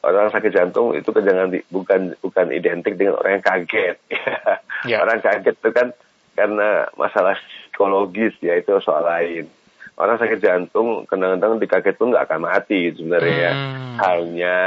orang 0.00 0.32
sakit 0.32 0.52
jantung 0.54 0.96
itu 0.96 1.10
kan 1.10 1.22
jangan 1.26 1.52
di, 1.52 1.60
bukan 1.68 2.16
bukan 2.24 2.46
identik 2.54 2.96
dengan 2.96 3.20
orang 3.20 3.38
yang 3.38 3.46
kaget. 3.46 3.96
yeah. 4.88 5.04
Orang 5.04 5.20
kaget 5.20 5.56
itu 5.58 5.70
kan 5.74 5.92
karena 6.38 6.86
masalah 6.94 7.36
psikologis 7.68 8.32
ya 8.40 8.56
itu 8.56 8.72
soal 8.80 9.04
lain. 9.04 9.50
Orang 9.98 10.16
sakit 10.16 10.38
jantung 10.38 11.04
kadang-kadang 11.10 11.58
dikaget 11.58 11.98
pun 11.98 12.14
nggak 12.14 12.30
akan 12.30 12.40
mati 12.46 12.94
sebenarnya. 12.94 13.34
Ya. 13.34 13.52
Hmm. 13.52 13.96
Hanya 13.98 14.58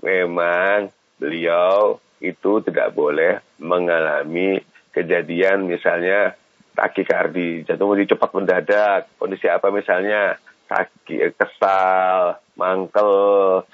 memang 0.00 0.94
beliau 1.20 1.98
itu 2.22 2.62
tidak 2.64 2.94
boleh 2.96 3.42
mengalami 3.60 4.62
kejadian 4.94 5.66
misalnya 5.66 6.38
takikardi, 6.76 7.66
jantung 7.66 7.92
lebih 7.92 8.14
cepat 8.14 8.30
mendadak, 8.32 9.10
kondisi 9.20 9.50
apa 9.50 9.68
misalnya 9.68 10.38
kaki 10.70 11.34
kesal, 11.34 12.38
mangkel, 12.54 13.10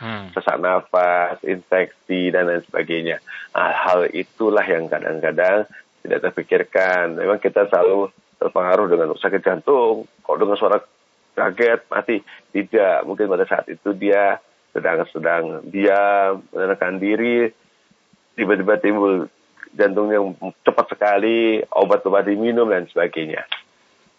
hmm. 0.00 0.32
sesak 0.32 0.56
nafas, 0.56 1.36
infeksi 1.44 2.32
dan 2.32 2.48
lain 2.48 2.64
sebagainya. 2.64 3.20
Nah, 3.52 3.68
hal 3.76 4.08
itulah 4.16 4.64
yang 4.64 4.88
kadang-kadang 4.88 5.68
tidak 6.00 6.18
terpikirkan. 6.24 7.20
Memang 7.20 7.36
kita 7.36 7.68
selalu 7.68 8.08
terpengaruh 8.40 8.88
dengan 8.88 9.12
sakit 9.12 9.44
jantung. 9.44 10.08
Kalau 10.24 10.38
dengan 10.40 10.56
suara 10.56 10.80
kaget 11.36 11.84
mati, 11.92 12.16
tidak. 12.56 13.04
Mungkin 13.04 13.28
pada 13.28 13.44
saat 13.44 13.68
itu 13.68 13.92
dia 13.92 14.40
sedang-sedang 14.72 15.68
dia 15.68 16.32
menenangkan 16.52 16.96
diri, 17.00 17.48
tiba-tiba 18.36 18.76
timbul 18.80 19.28
jantung 19.72 20.08
yang 20.12 20.32
cepat 20.64 20.86
sekali, 20.92 21.60
obat-obat 21.68 22.28
diminum 22.28 22.68
dan 22.68 22.88
sebagainya. 22.88 23.44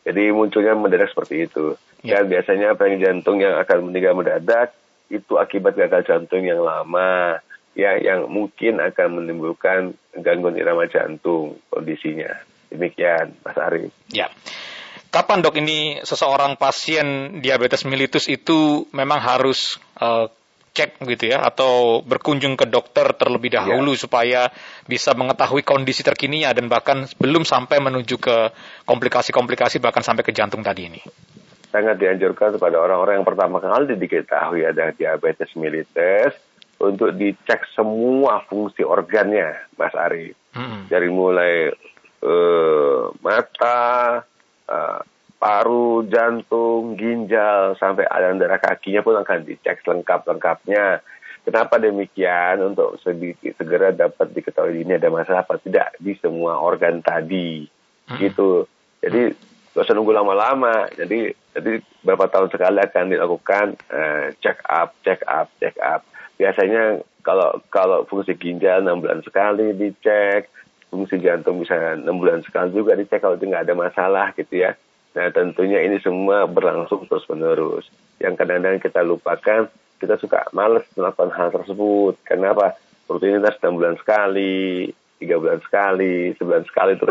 Jadi 0.08 0.32
munculnya 0.32 0.74
mendadak 0.78 1.12
seperti 1.12 1.46
itu. 1.46 1.76
Ya. 2.08 2.24
Biasanya 2.24 2.80
peraih 2.80 3.00
jantung 3.02 3.44
yang 3.44 3.60
akan 3.60 3.92
meninggal 3.92 4.16
mendadak 4.16 4.72
itu 5.12 5.40
akibat 5.40 5.76
gagal 5.76 6.04
jantung 6.08 6.44
yang 6.44 6.60
lama, 6.60 7.40
ya 7.78 7.96
yang 8.00 8.28
mungkin 8.28 8.80
akan 8.80 9.22
menimbulkan 9.22 9.96
gangguan 10.18 10.58
irama 10.60 10.88
jantung 10.88 11.60
kondisinya. 11.72 12.32
Demikian, 12.68 13.38
Mas 13.44 13.56
Ari. 13.56 13.88
Ya. 14.12 14.28
Kapan 15.08 15.40
dok 15.40 15.56
ini 15.56 16.04
seseorang 16.04 16.60
pasien 16.60 17.40
diabetes 17.40 17.88
mellitus 17.88 18.28
itu 18.28 18.84
memang 18.92 19.24
harus 19.24 19.80
uh, 20.04 20.28
cek 20.78 21.02
gitu 21.10 21.34
ya 21.34 21.42
atau 21.42 22.06
berkunjung 22.06 22.54
ke 22.54 22.70
dokter 22.70 23.10
terlebih 23.18 23.50
ya. 23.50 23.66
dahulu 23.66 23.98
ya. 23.98 24.00
supaya 24.06 24.42
bisa 24.86 25.18
mengetahui 25.18 25.66
kondisi 25.66 26.06
terkininya 26.06 26.54
dan 26.54 26.70
bahkan 26.70 27.10
belum 27.18 27.50
sampai 27.50 27.82
menuju 27.82 28.22
ke 28.22 28.54
komplikasi-komplikasi 28.86 29.82
bahkan 29.82 30.06
sampai 30.06 30.22
ke 30.22 30.30
jantung 30.36 30.62
tadi 30.62 30.86
ini. 30.86 31.02
Sangat 31.68 32.00
dianjurkan 32.00 32.56
kepada 32.56 32.80
orang-orang 32.80 33.20
yang 33.22 33.28
pertama 33.28 33.60
kali 33.60 34.00
diketahui 34.00 34.64
ada 34.64 34.96
diabetes 34.96 35.52
mellitus 35.60 36.32
untuk 36.78 37.12
dicek 37.18 37.66
semua 37.74 38.46
fungsi 38.46 38.86
organnya, 38.86 39.68
Mas 39.76 39.94
Ari. 39.98 40.32
Hmm. 40.54 40.86
Dari 40.88 41.10
mulai 41.10 41.74
uh, 42.22 43.12
mata, 43.20 44.22
uh, 44.70 45.00
paru, 45.38 46.06
jantung, 46.10 46.98
ginjal, 46.98 47.78
sampai 47.78 48.06
aliran 48.10 48.42
darah 48.42 48.62
kakinya 48.62 49.02
pun 49.06 49.18
akan 49.22 49.40
dicek 49.46 49.82
lengkap-lengkapnya. 49.86 51.02
Kenapa 51.46 51.80
demikian? 51.80 52.60
Untuk 52.60 53.00
sedikit 53.02 53.56
segera 53.56 53.96
dapat 53.96 54.36
diketahui 54.36 54.84
ini 54.84 55.00
ada 55.00 55.08
masalah 55.08 55.48
apa 55.48 55.56
tidak 55.62 55.96
di 55.98 56.14
semua 56.20 56.60
organ 56.60 57.00
tadi. 57.00 57.64
Hmm. 58.06 58.20
Gitu. 58.20 58.68
Jadi 59.00 59.34
gak 59.72 59.86
usah 59.88 59.96
nunggu 59.96 60.14
lama-lama. 60.14 60.92
Jadi 60.94 61.32
Jadi 61.58 61.82
beberapa 62.06 62.30
tahun 62.30 62.54
sekali 62.54 62.78
akan 62.86 63.06
dilakukan 63.10 63.66
uh, 63.90 64.26
check 64.46 64.62
up, 64.70 64.94
check 65.02 65.26
up, 65.26 65.50
check 65.58 65.74
up. 65.82 66.06
Biasanya 66.38 67.02
kalau 67.26 67.60
kalau 67.74 68.06
fungsi 68.06 68.38
ginjal 68.38 68.86
enam 68.86 69.02
bulan 69.02 69.26
sekali 69.26 69.74
dicek, 69.74 70.54
fungsi 70.94 71.18
jantung 71.18 71.58
bisa 71.60 71.98
enam 71.98 72.22
bulan 72.22 72.46
sekali 72.46 72.72
juga 72.72 72.94
dicek 72.94 73.20
kalau 73.26 73.36
itu 73.36 73.50
nggak 73.50 73.66
ada 73.66 73.76
masalah 73.76 74.28
gitu 74.38 74.62
ya. 74.62 74.78
Nah 75.18 75.34
tentunya 75.34 75.82
ini 75.82 75.98
semua 75.98 76.46
berlangsung 76.46 77.10
terus 77.10 77.26
menerus. 77.26 77.90
Yang 78.22 78.38
kadang-kadang 78.38 78.78
kita 78.78 79.02
lupakan, 79.02 79.62
kita 79.98 80.16
suka 80.22 80.46
males 80.54 80.86
melakukan 80.94 81.34
hal 81.34 81.50
tersebut. 81.50 82.22
Kenapa? 82.22 82.78
Rutinitas 83.10 83.58
enam 83.66 83.82
bulan 83.82 83.96
sekali, 83.98 84.94
tiga 85.18 85.42
bulan 85.42 85.60
sekali, 85.66 86.38
sebulan 86.38 86.64
sekali 86.70 86.92
itu 86.94 87.08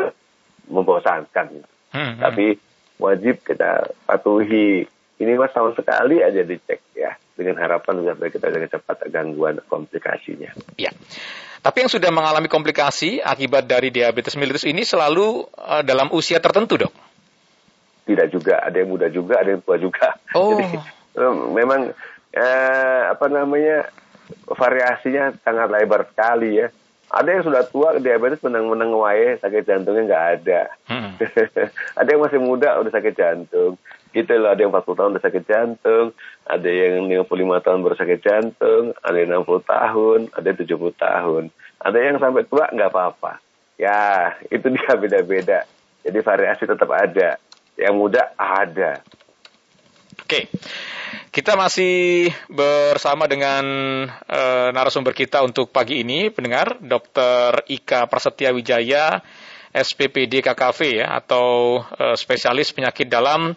membosankan. 0.71 1.47
Hmm, 1.91 1.99
hmm. 1.99 2.21
Tapi 2.23 2.47
wajib 3.00 3.41
kita 3.45 3.93
patuhi. 4.05 4.88
Ini 5.17 5.33
mas 5.41 5.49
tahun 5.57 5.73
sekali 5.73 6.21
aja 6.21 6.45
dicek 6.45 6.93
ya 6.93 7.17
dengan 7.33 7.57
harapan 7.57 8.05
supaya 8.05 8.29
kita 8.29 8.53
dengan 8.53 8.69
cepat 8.69 9.09
gangguan 9.09 9.57
komplikasinya. 9.65 10.53
Ya. 10.76 10.93
Tapi 11.65 11.76
yang 11.83 11.91
sudah 11.91 12.12
mengalami 12.12 12.53
komplikasi 12.53 13.25
akibat 13.25 13.65
dari 13.65 13.88
diabetes 13.88 14.37
mellitus 14.37 14.69
ini 14.69 14.85
selalu 14.85 15.49
uh, 15.57 15.83
dalam 15.83 16.12
usia 16.12 16.37
tertentu, 16.38 16.79
dok? 16.79 16.93
Tidak 18.07 18.29
juga, 18.31 18.61
ada 18.62 18.76
yang 18.76 18.93
muda 18.93 19.09
juga, 19.11 19.41
ada 19.41 19.57
yang 19.57 19.65
tua 19.65 19.81
juga. 19.81 20.15
Oh. 20.37 20.53
Jadi 20.53 20.76
memang 21.57 21.97
eh, 22.37 23.03
apa 23.09 23.26
namanya 23.33 23.88
variasinya 24.53 25.33
sangat 25.41 25.73
lebar 25.73 26.05
sekali 26.12 26.61
ya 26.61 26.69
ada 27.07 27.29
yang 27.31 27.45
sudah 27.47 27.63
tua 27.71 27.97
diabetes 28.03 28.43
menang-menang 28.43 28.91
wae 28.91 29.39
sakit 29.39 29.63
jantungnya 29.63 30.03
nggak 30.11 30.27
ada. 30.41 30.61
Hmm. 30.91 31.15
ada 32.01 32.09
yang 32.09 32.23
masih 32.23 32.41
muda 32.43 32.77
udah 32.83 32.91
sakit 32.91 33.15
jantung. 33.15 33.79
Gitu 34.11 34.33
loh, 34.41 34.49
ada 34.49 34.65
yang 34.65 34.73
40 34.73 34.97
tahun 34.97 35.13
udah 35.13 35.25
sakit 35.29 35.45
jantung, 35.45 36.17
ada 36.49 36.69
yang 36.73 37.05
55 37.05 37.65
tahun 37.69 37.79
baru 37.85 37.97
sakit 38.01 38.21
jantung, 38.25 38.85
ada 39.05 39.17
yang 39.21 39.45
60 39.45 39.61
tahun, 39.69 40.19
ada 40.33 40.47
yang 40.49 40.59
70 40.65 40.97
tahun. 40.97 41.43
Ada 41.85 41.99
yang 42.01 42.17
sampai 42.17 42.49
tua 42.49 42.65
nggak 42.73 42.91
apa-apa. 42.91 43.39
Ya, 43.77 44.33
itu 44.49 44.73
dia 44.73 44.97
beda-beda. 44.97 45.69
Jadi 46.01 46.19
variasi 46.25 46.65
tetap 46.65 46.89
ada. 46.97 47.37
Yang 47.77 47.95
muda 47.95 48.33
ada. 48.41 49.05
Oke. 50.25 50.49
Kita 51.37 51.52
masih 51.52 52.33
bersama 52.49 53.28
dengan 53.28 53.61
uh, 54.09 54.73
narasumber 54.73 55.12
kita 55.12 55.45
untuk 55.45 55.69
pagi 55.69 56.00
ini, 56.00 56.33
pendengar, 56.33 56.81
Dr. 56.81 57.61
Ika 57.69 58.09
Prasetya 58.09 58.57
Wijaya, 58.57 59.21
SPPD 59.69 60.40
KKV 60.40 60.81
ya, 60.97 61.12
atau 61.12 61.76
uh, 61.85 62.16
spesialis 62.16 62.73
penyakit 62.73 63.12
dalam 63.12 63.52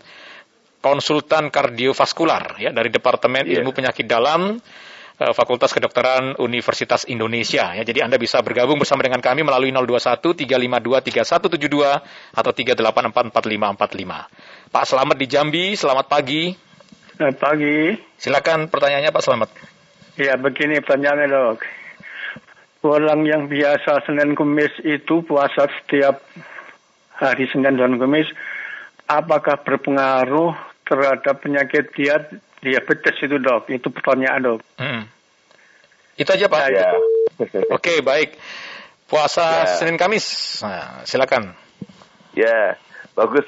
konsultan 0.84 1.48
kardiovaskular 1.48 2.60
ya 2.60 2.76
dari 2.76 2.92
Departemen 2.92 3.48
yeah. 3.48 3.64
Ilmu 3.64 3.72
Penyakit 3.72 4.04
Dalam 4.04 4.60
uh, 4.60 5.32
Fakultas 5.32 5.72
Kedokteran 5.72 6.36
Universitas 6.36 7.08
Indonesia 7.08 7.80
ya. 7.80 7.88
Jadi 7.88 8.04
Anda 8.04 8.20
bisa 8.20 8.44
bergabung 8.44 8.76
bersama 8.76 9.08
dengan 9.08 9.24
kami 9.24 9.48
melalui 9.48 9.72
021 9.72 10.20
352 10.20 11.16
3172 11.16 12.44
atau 12.44 12.52
3844545. 12.52 14.68
Pak 14.68 14.84
Selamat 14.84 15.16
di 15.16 15.28
Jambi, 15.32 15.80
selamat 15.80 16.12
pagi. 16.12 16.68
Selamat 17.20 17.36
pagi. 17.36 18.00
Silakan 18.16 18.72
pertanyaannya 18.72 19.12
Pak 19.12 19.24
Selamat. 19.28 19.52
Ya 20.16 20.40
begini 20.40 20.80
pertanyaannya 20.80 21.28
dok. 21.28 21.68
Orang 22.88 23.28
yang 23.28 23.52
biasa 23.52 24.08
Senin 24.08 24.40
Kamis 24.40 24.72
itu 24.88 25.20
puasa 25.28 25.68
setiap 25.68 26.24
hari 27.20 27.52
Senin 27.52 27.76
dan 27.76 28.00
Kamis, 28.00 28.24
apakah 29.04 29.60
berpengaruh 29.68 30.56
terhadap 30.88 31.44
penyakit 31.44 31.92
dia 31.92 32.24
diabetes 32.64 33.20
itu 33.20 33.36
dok? 33.36 33.68
Itu 33.68 33.92
pertanyaan 33.92 34.56
dok. 34.56 34.64
Hmm. 34.80 35.04
Itu 36.16 36.32
aja 36.32 36.48
Pak. 36.48 36.72
Ya. 36.72 36.88
Oke 37.76 38.00
baik. 38.00 38.40
Puasa 39.12 39.68
ya. 39.68 39.76
Senin 39.76 40.00
Kamis. 40.00 40.24
Nah, 40.64 41.04
silakan. 41.04 41.52
Ya. 42.32 42.80
Bagus, 43.20 43.46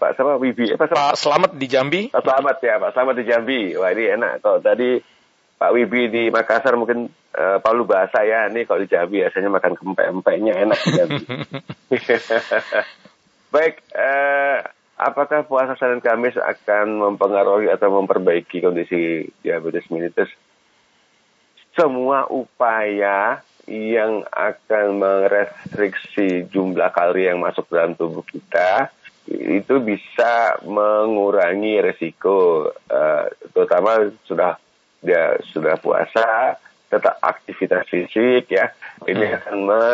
Pak 0.00 0.16
sama 0.16 0.40
Wibi. 0.40 0.72
Eh, 0.72 0.80
Pak, 0.80 0.96
Pak 0.96 1.20
Selamat 1.20 1.52
di 1.52 1.68
Jambi. 1.68 2.08
Pak 2.08 2.24
Selamat 2.24 2.56
ya, 2.64 2.80
Pak 2.80 2.90
Selamat 2.96 3.14
di 3.20 3.24
Jambi. 3.28 3.60
Wah 3.76 3.92
ini 3.92 4.04
enak. 4.16 4.40
Kalau 4.40 4.64
tadi 4.64 4.96
Pak 5.60 5.70
Wibi 5.76 6.08
di 6.08 6.22
Makassar 6.32 6.72
mungkin 6.80 7.12
uh, 7.36 7.60
Palu 7.60 7.84
bahasa 7.84 8.24
ya. 8.24 8.48
Ini 8.48 8.64
kalau 8.64 8.80
di 8.80 8.88
Jambi 8.88 9.20
biasanya 9.20 9.52
makan 9.52 9.76
kempek-empeknya 9.76 10.52
enak 10.56 10.78
di 10.80 10.90
Jambi. 10.96 11.24
Baik, 13.54 13.84
uh, 13.92 14.58
apakah 14.96 15.44
puasa 15.44 15.76
Senin 15.76 16.00
Kamis 16.00 16.40
akan 16.40 17.12
mempengaruhi 17.12 17.68
atau 17.68 17.92
memperbaiki 17.92 18.64
kondisi 18.64 19.28
diabetes 19.44 19.84
mellitus? 19.92 20.32
Semua 21.76 22.24
upaya 22.32 23.44
yang 23.68 24.24
akan 24.28 25.00
merestriksi 25.00 26.44
jumlah 26.52 26.92
kalori 26.92 27.32
yang 27.32 27.40
masuk 27.40 27.64
dalam 27.72 27.96
tubuh 27.96 28.24
kita 28.24 28.92
itu 29.24 29.80
bisa 29.80 30.60
mengurangi 30.68 31.80
resiko 31.80 32.68
uh, 32.68 33.24
terutama 33.56 34.12
sudah 34.28 34.60
dia 35.00 35.40
sudah 35.48 35.80
puasa 35.80 36.60
tetap 36.92 37.16
aktivitas 37.24 37.88
fisik 37.88 38.52
ya 38.52 38.68
ini 39.08 39.24
hmm. 39.24 39.36
akan 39.40 39.56
me, 39.64 39.84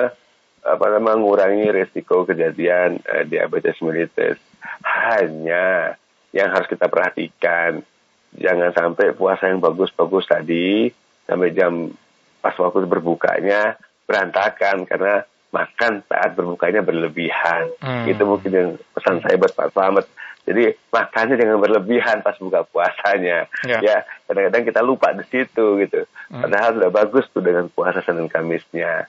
apa 0.66 0.84
namanya 0.90 1.22
mengurangi 1.22 1.66
resiko 1.70 2.26
kejadian 2.26 2.98
uh, 3.06 3.22
diabetes 3.22 3.78
mellitus 3.78 4.38
hanya 4.82 5.94
yang 6.34 6.50
harus 6.50 6.66
kita 6.66 6.90
perhatikan 6.90 7.86
jangan 8.34 8.74
sampai 8.74 9.14
puasa 9.14 9.46
yang 9.46 9.62
bagus-bagus 9.62 10.26
tadi 10.26 10.90
sampai 11.26 11.54
jam 11.54 11.94
pas 12.40 12.56
waktu 12.56 12.88
berbukanya 12.88 13.76
berantakan 14.08 14.88
karena 14.88 15.22
makan 15.50 16.02
saat 16.06 16.34
berbukanya 16.34 16.80
berlebihan. 16.82 17.70
Hmm. 17.82 18.06
Itu 18.06 18.26
mungkin 18.26 18.50
yang 18.50 18.70
pesan 18.94 19.22
saya 19.22 19.36
buat 19.38 19.54
Pak 19.54 19.74
Selamat. 19.74 20.06
Jadi 20.48 20.72
makannya 20.90 21.36
jangan 21.36 21.58
berlebihan 21.60 22.16
pas 22.24 22.34
buka 22.40 22.64
puasanya. 22.66 23.46
Yeah. 23.62 23.80
Ya, 23.84 23.96
kadang-kadang 24.26 24.64
kita 24.66 24.80
lupa 24.80 25.12
di 25.14 25.22
situ 25.28 25.78
gitu. 25.78 26.06
Hmm. 26.32 26.42
Padahal 26.46 26.80
sudah 26.80 26.90
bagus 26.90 27.26
tuh 27.30 27.42
dengan 27.44 27.68
puasa 27.70 28.02
Senin 28.02 28.26
Kamisnya. 28.26 29.06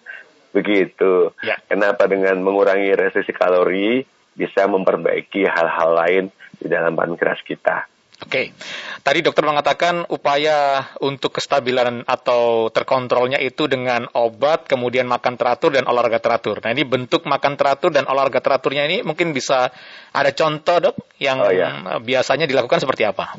Begitu. 0.52 1.32
Yeah. 1.42 1.58
Kenapa 1.66 2.06
dengan 2.12 2.42
mengurangi 2.44 2.92
restriksi 2.94 3.32
kalori 3.32 4.04
bisa 4.36 4.68
memperbaiki 4.68 5.46
hal-hal 5.48 5.92
lain 5.94 6.26
di 6.58 6.68
dalam 6.68 6.96
pankreas 6.96 7.42
kita. 7.44 7.91
Oke, 8.22 8.54
tadi 9.02 9.26
dokter 9.26 9.42
mengatakan 9.42 10.06
upaya 10.14 10.86
untuk 11.02 11.42
kestabilan 11.42 12.06
atau 12.06 12.70
terkontrolnya 12.70 13.42
itu 13.42 13.66
dengan 13.66 14.06
obat, 14.14 14.70
kemudian 14.70 15.10
makan 15.10 15.42
teratur 15.42 15.74
dan 15.74 15.90
olahraga 15.90 16.22
teratur. 16.22 16.62
Nah 16.62 16.70
ini 16.70 16.86
bentuk 16.86 17.26
makan 17.26 17.58
teratur 17.58 17.90
dan 17.90 18.06
olahraga 18.06 18.38
teraturnya 18.38 18.86
ini 18.86 19.02
mungkin 19.02 19.34
bisa 19.34 19.74
ada 20.14 20.32
contoh 20.38 20.78
dok 20.78 20.96
yang 21.18 21.42
oh, 21.42 21.50
ya. 21.50 21.98
biasanya 21.98 22.46
dilakukan 22.46 22.86
seperti 22.86 23.10
apa? 23.10 23.34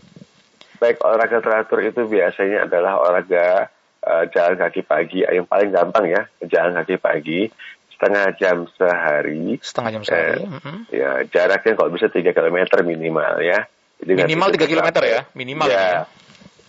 Baik, 0.83 0.99
olahraga 1.07 1.39
teratur 1.39 1.79
itu 1.87 2.03
biasanya 2.11 2.67
adalah 2.67 2.99
olahraga 2.99 3.71
uh, 4.03 4.27
jalan 4.35 4.59
kaki 4.59 4.83
pagi, 4.83 5.23
yang 5.23 5.47
paling 5.47 5.71
gampang 5.71 6.11
ya, 6.11 6.27
jalan 6.43 6.75
kaki 6.83 6.99
pagi 6.99 7.47
setengah 8.03 8.35
jam 8.35 8.67
sehari. 8.75 9.63
Setengah 9.63 9.91
jam 9.95 10.03
sehari. 10.03 10.43
Eh, 10.43 10.51
mm 10.51 10.59
-hmm. 10.59 10.79
Ya 10.91 11.11
jaraknya 11.31 11.79
kalau 11.79 11.95
bisa 11.95 12.11
3 12.11 12.35
km 12.35 12.59
minimal 12.83 13.39
ya 13.47 13.71
minimal 14.03 14.49
3 14.51 14.67
km 14.67 14.89
ya, 15.03 15.21
minimal 15.33 15.69
ya. 15.71 15.81
ya. 15.81 16.03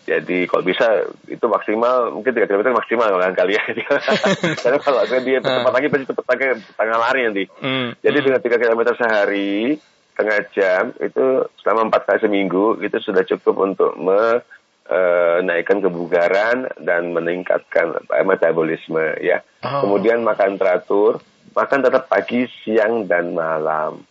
Jadi 0.04 0.52
kalau 0.52 0.68
bisa 0.68 1.08
itu 1.32 1.46
maksimal 1.48 2.12
mungkin 2.12 2.36
3 2.36 2.44
km 2.44 2.76
maksimal 2.76 3.08
kali 3.32 3.56
ya. 3.56 3.64
Karena 4.64 4.80
kalau 4.84 5.02
dia 5.08 5.40
tempat 5.40 5.72
lagi 5.72 5.88
pasti 5.88 6.06
cepat 6.12 6.26
lagi 6.28 6.46
tengah 6.76 6.98
lari 7.00 7.22
nanti. 7.24 7.44
Hmm. 7.64 7.96
Jadi 8.04 8.18
hmm. 8.20 8.26
dengan 8.28 8.42
3 8.44 8.62
km 8.62 8.82
sehari 9.00 9.80
tengah 10.14 10.40
jam 10.54 10.94
itu 11.02 11.48
selama 11.64 11.90
empat 11.90 12.06
kali 12.06 12.20
seminggu 12.22 12.78
itu 12.86 12.98
sudah 13.02 13.26
cukup 13.26 13.56
untuk 13.66 13.98
menaikkan 13.98 15.82
uh, 15.82 15.84
kebugaran 15.90 16.70
dan 16.84 17.16
meningkatkan 17.16 18.04
metabolisme 18.28 19.18
ya. 19.24 19.42
Oh. 19.64 19.88
Kemudian 19.88 20.22
makan 20.22 20.60
teratur, 20.60 21.24
makan 21.56 21.80
tetap 21.80 22.12
pagi, 22.12 22.44
siang 22.62 23.08
dan 23.08 23.32
malam. 23.32 24.04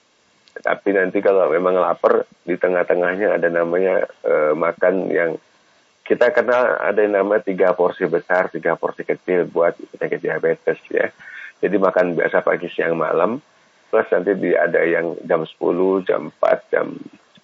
Tapi 0.53 0.89
nanti 0.93 1.25
kalau 1.25 1.49
memang 1.49 1.81
lapar 1.81 2.29
di 2.45 2.61
tengah-tengahnya 2.61 3.41
ada 3.41 3.49
namanya 3.49 4.05
uh, 4.27 4.53
makan 4.53 5.09
yang 5.09 5.31
kita 6.03 6.35
kenal 6.35 6.77
ada 6.83 6.99
yang 7.01 7.15
nama 7.17 7.41
tiga 7.41 7.73
porsi 7.73 8.05
besar, 8.05 8.53
tiga 8.53 8.77
porsi 8.77 9.07
kecil 9.07 9.49
buat 9.49 9.79
penyakit 9.97 10.21
diabetes 10.21 10.79
ya. 10.93 11.09
Jadi 11.63 11.77
makan 11.79 12.19
biasa 12.19 12.43
pagi, 12.43 12.67
siang, 12.69 12.99
malam. 12.99 13.39
Plus 13.89 14.09
nanti 14.11 14.35
di, 14.35 14.51
ada 14.51 14.83
yang 14.83 15.15
jam 15.23 15.47
10, 15.47 16.03
jam 16.03 16.35
4, 16.43 16.73
jam 16.75 16.87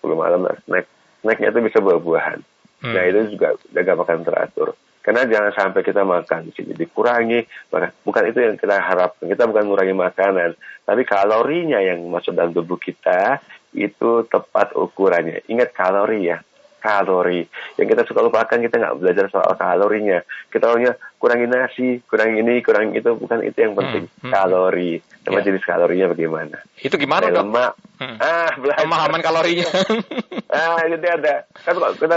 10 0.03 0.19
malam 0.19 0.43
snack. 0.67 0.91
Snacknya 1.23 1.55
itu 1.55 1.61
bisa 1.63 1.79
buah-buahan. 1.79 2.41
Hmm. 2.83 2.95
Nah 2.95 3.03
itu 3.07 3.39
juga 3.39 3.55
jaga 3.71 3.93
makan 3.95 4.27
teratur. 4.27 4.75
Karena 5.09 5.25
jangan 5.25 5.53
sampai 5.57 5.81
kita 5.81 6.05
makan 6.05 6.45
di 6.45 6.53
sini 6.53 6.77
dikurangi. 6.77 7.73
Bukan 8.05 8.25
itu 8.29 8.45
yang 8.45 8.61
kita 8.61 8.77
harapkan. 8.77 9.25
Kita 9.25 9.49
bukan 9.49 9.65
mengurangi 9.65 9.97
makanan, 9.97 10.53
tapi 10.85 11.09
kalorinya 11.09 11.81
yang 11.81 12.05
masuk 12.13 12.37
dalam 12.37 12.53
tubuh 12.53 12.77
kita 12.77 13.41
itu 13.73 14.29
tepat 14.29 14.77
ukurannya. 14.77 15.49
Ingat 15.49 15.73
kalori 15.73 16.29
ya, 16.29 16.45
kalori. 16.85 17.41
Yang 17.81 17.89
kita 17.89 18.03
suka 18.05 18.21
lupakan 18.21 18.61
kita 18.61 18.77
nggak 18.77 18.97
belajar 19.01 19.25
soal 19.33 19.49
kalorinya. 19.57 20.21
Kita 20.53 20.77
tahunya 20.77 20.93
kurangin 21.17 21.57
nasi, 21.57 22.05
kurangin 22.05 22.45
ini, 22.45 22.61
kurangin 22.61 22.93
itu, 22.93 23.09
bukan 23.17 23.49
itu 23.49 23.65
yang 23.65 23.73
penting. 23.81 24.13
Hmm, 24.13 24.29
hmm, 24.29 24.33
kalori, 24.37 24.93
sama 25.25 25.41
yeah. 25.41 25.45
jenis 25.49 25.65
kalorinya 25.65 26.07
bagaimana. 26.13 26.57
Itu 26.85 27.01
gimana 27.01 27.33
dok? 27.33 27.49
Lemak. 27.49 27.73
Hmm. 27.97 28.17
Ah, 28.21 28.53
belajar. 28.61 28.85
Pemahaman 28.85 29.21
kalorinya. 29.25 29.67
ah, 30.53 30.85
itu 30.85 31.09
ada. 31.09 31.49
Kan 31.65 31.81
kalau 31.81 31.97
kita 31.97 32.17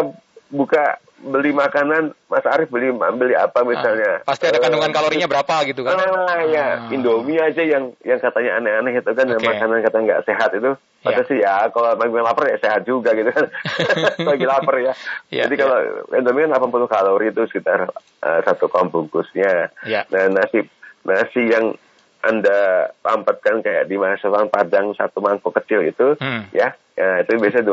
buka 0.51 0.99
beli 1.21 1.53
makanan, 1.53 2.17
Mas 2.25 2.45
Arief 2.49 2.73
beli 2.73 2.89
beli 2.93 3.37
apa 3.37 3.61
misalnya? 3.61 4.25
Ah, 4.25 4.33
pasti 4.33 4.49
ada 4.49 4.57
kandungan 4.57 4.89
uh, 4.89 4.95
kalorinya 4.97 5.27
berapa 5.29 5.55
gitu 5.69 5.85
kan? 5.85 5.95
Ah, 6.01 6.41
ya, 6.49 6.89
ah. 6.89 6.93
Indomie 6.93 7.37
aja 7.37 7.61
yang 7.61 7.93
yang 8.01 8.17
katanya 8.17 8.57
aneh-aneh 8.57 8.97
itu 8.97 9.11
kan, 9.13 9.25
okay. 9.29 9.45
makanan 9.45 9.85
kata 9.85 9.97
nggak 10.01 10.23
sehat 10.25 10.49
itu. 10.57 10.73
Padahal 11.01 11.25
yeah. 11.25 11.29
sih 11.29 11.37
ya, 11.41 11.55
kalau 11.73 11.97
lagi 11.97 12.13
lapar 12.13 12.45
ya 12.49 12.57
sehat 12.61 12.81
juga 12.85 13.13
gitu 13.13 13.29
kan. 13.29 13.45
lagi 14.33 14.45
lapar 14.45 14.75
ya. 14.81 14.93
yeah, 15.29 15.45
Jadi 15.45 15.53
yeah. 15.57 15.61
kalau 15.61 15.77
Indomie 16.17 16.45
kan 16.49 16.57
80 16.57 16.93
kalori 16.93 17.25
itu 17.29 17.41
sekitar 17.49 17.79
uh, 18.21 18.39
satu 18.45 18.65
kom 18.69 18.89
bungkusnya. 18.89 19.69
Yeah. 19.85 20.05
Dan 20.09 20.37
nasi 20.37 20.65
nasi 21.05 21.41
yang 21.49 21.77
anda 22.21 22.93
pampatkan 23.01 23.65
kayak 23.65 23.89
di 23.89 23.97
masakan 23.97 24.53
Padang 24.53 24.93
satu 24.93 25.25
mangkok 25.25 25.57
kecil 25.57 25.81
itu, 25.85 26.13
hmm. 26.21 26.53
ya, 26.53 26.77
ya 26.93 27.25
itu 27.25 27.33
biasanya 27.33 27.65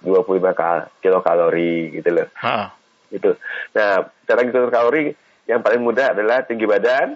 225 0.00 0.56
kal 0.56 0.88
kilokalori 1.04 1.92
gitu 2.00 2.08
loh. 2.08 2.28
Ha 2.40 2.81
itu. 3.12 3.30
Nah, 3.76 4.08
cara 4.24 4.40
ngitung 4.42 4.72
kalori 4.72 5.12
yang 5.46 5.60
paling 5.60 5.82
mudah 5.84 6.16
adalah 6.16 6.42
tinggi 6.48 6.64
badan 6.64 7.14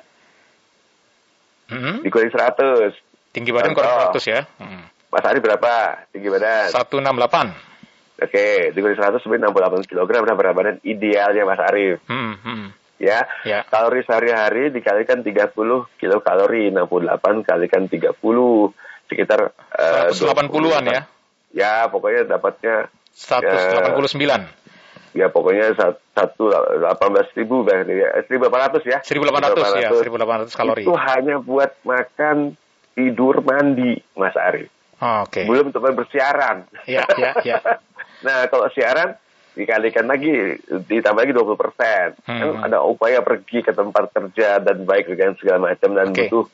hmm. 1.72 2.04
dikurangi 2.04 2.32
100. 2.32 3.32
Tinggi 3.32 3.50
badan 3.50 3.72
kurang 3.72 4.12
100 4.12 4.20
ya. 4.28 4.40
Hmm. 4.60 4.86
Mas 5.10 5.24
Ari 5.24 5.40
berapa 5.40 5.72
tinggi 6.12 6.28
badan? 6.28 6.68
168. 6.70 8.22
Oke, 8.28 8.72
dikurangi 8.72 9.00
100 9.00 9.24
sebenarnya 9.24 9.52
68 9.52 9.90
kg 9.90 10.10
berapa 10.24 10.52
badan 10.52 10.76
idealnya 10.84 11.42
Mas 11.48 11.60
Arif. 11.60 12.00
Hmm, 12.08 12.36
hmm. 12.40 12.66
Ya, 12.96 13.28
ya, 13.44 13.60
kalori 13.68 14.00
sehari-hari 14.08 14.72
dikalikan 14.72 15.20
30 15.20 15.52
kilokalori, 16.00 16.72
68 16.72 17.44
kalikan 17.44 17.92
30 17.92 18.16
sekitar 19.04 19.52
uh, 19.52 20.08
180-an 20.08 20.84
ya. 20.88 21.02
Ya, 21.52 21.74
pokoknya 21.92 22.24
dapatnya 22.24 22.88
189. 23.12 24.00
Ya, 24.16 24.48
ya 25.16 25.32
pokoknya 25.32 25.72
satu 26.12 26.52
delapan 26.52 27.08
belas 27.08 27.28
ribu 27.32 27.64
ya 27.64 28.22
seribu 28.28 28.46
delapan 28.46 28.60
ratus 28.68 28.82
ya. 28.84 28.98
Seribu 29.00 29.24
delapan 29.24 29.42
ratus 29.50 29.64
ya. 29.72 29.90
Seribu 29.96 30.16
delapan 30.20 30.36
ratus. 30.44 30.54
Kalori. 30.54 30.84
Itu 30.84 30.94
hanya 30.94 31.40
buat 31.40 31.72
makan 31.82 32.54
tidur 32.92 33.40
mandi 33.40 33.96
Mas 34.16 34.36
Ari 34.36 34.68
oh, 35.00 35.28
oke. 35.28 35.32
Okay. 35.32 35.44
belum 35.44 35.72
untuk 35.72 35.82
bersiaran. 35.84 36.68
Ya 36.88 37.04
ya 37.16 37.32
ya. 37.44 37.58
Nah 38.24 38.48
kalau 38.48 38.72
siaran 38.72 39.12
dikalikan 39.52 40.08
lagi 40.08 40.56
ditambah 40.88 41.20
lagi 41.20 41.36
20 41.36 41.52
persen. 41.56 42.06
Hmm. 42.24 42.40
kan 42.40 42.48
ada 42.72 42.78
upaya 42.80 43.20
pergi 43.20 43.60
ke 43.60 43.76
tempat 43.76 44.08
kerja 44.08 44.56
dan 44.60 44.88
baik 44.88 45.12
dengan 45.12 45.36
segala 45.36 45.72
macam 45.72 45.92
dan 45.92 46.12
okay. 46.12 46.28
butuh 46.28 46.44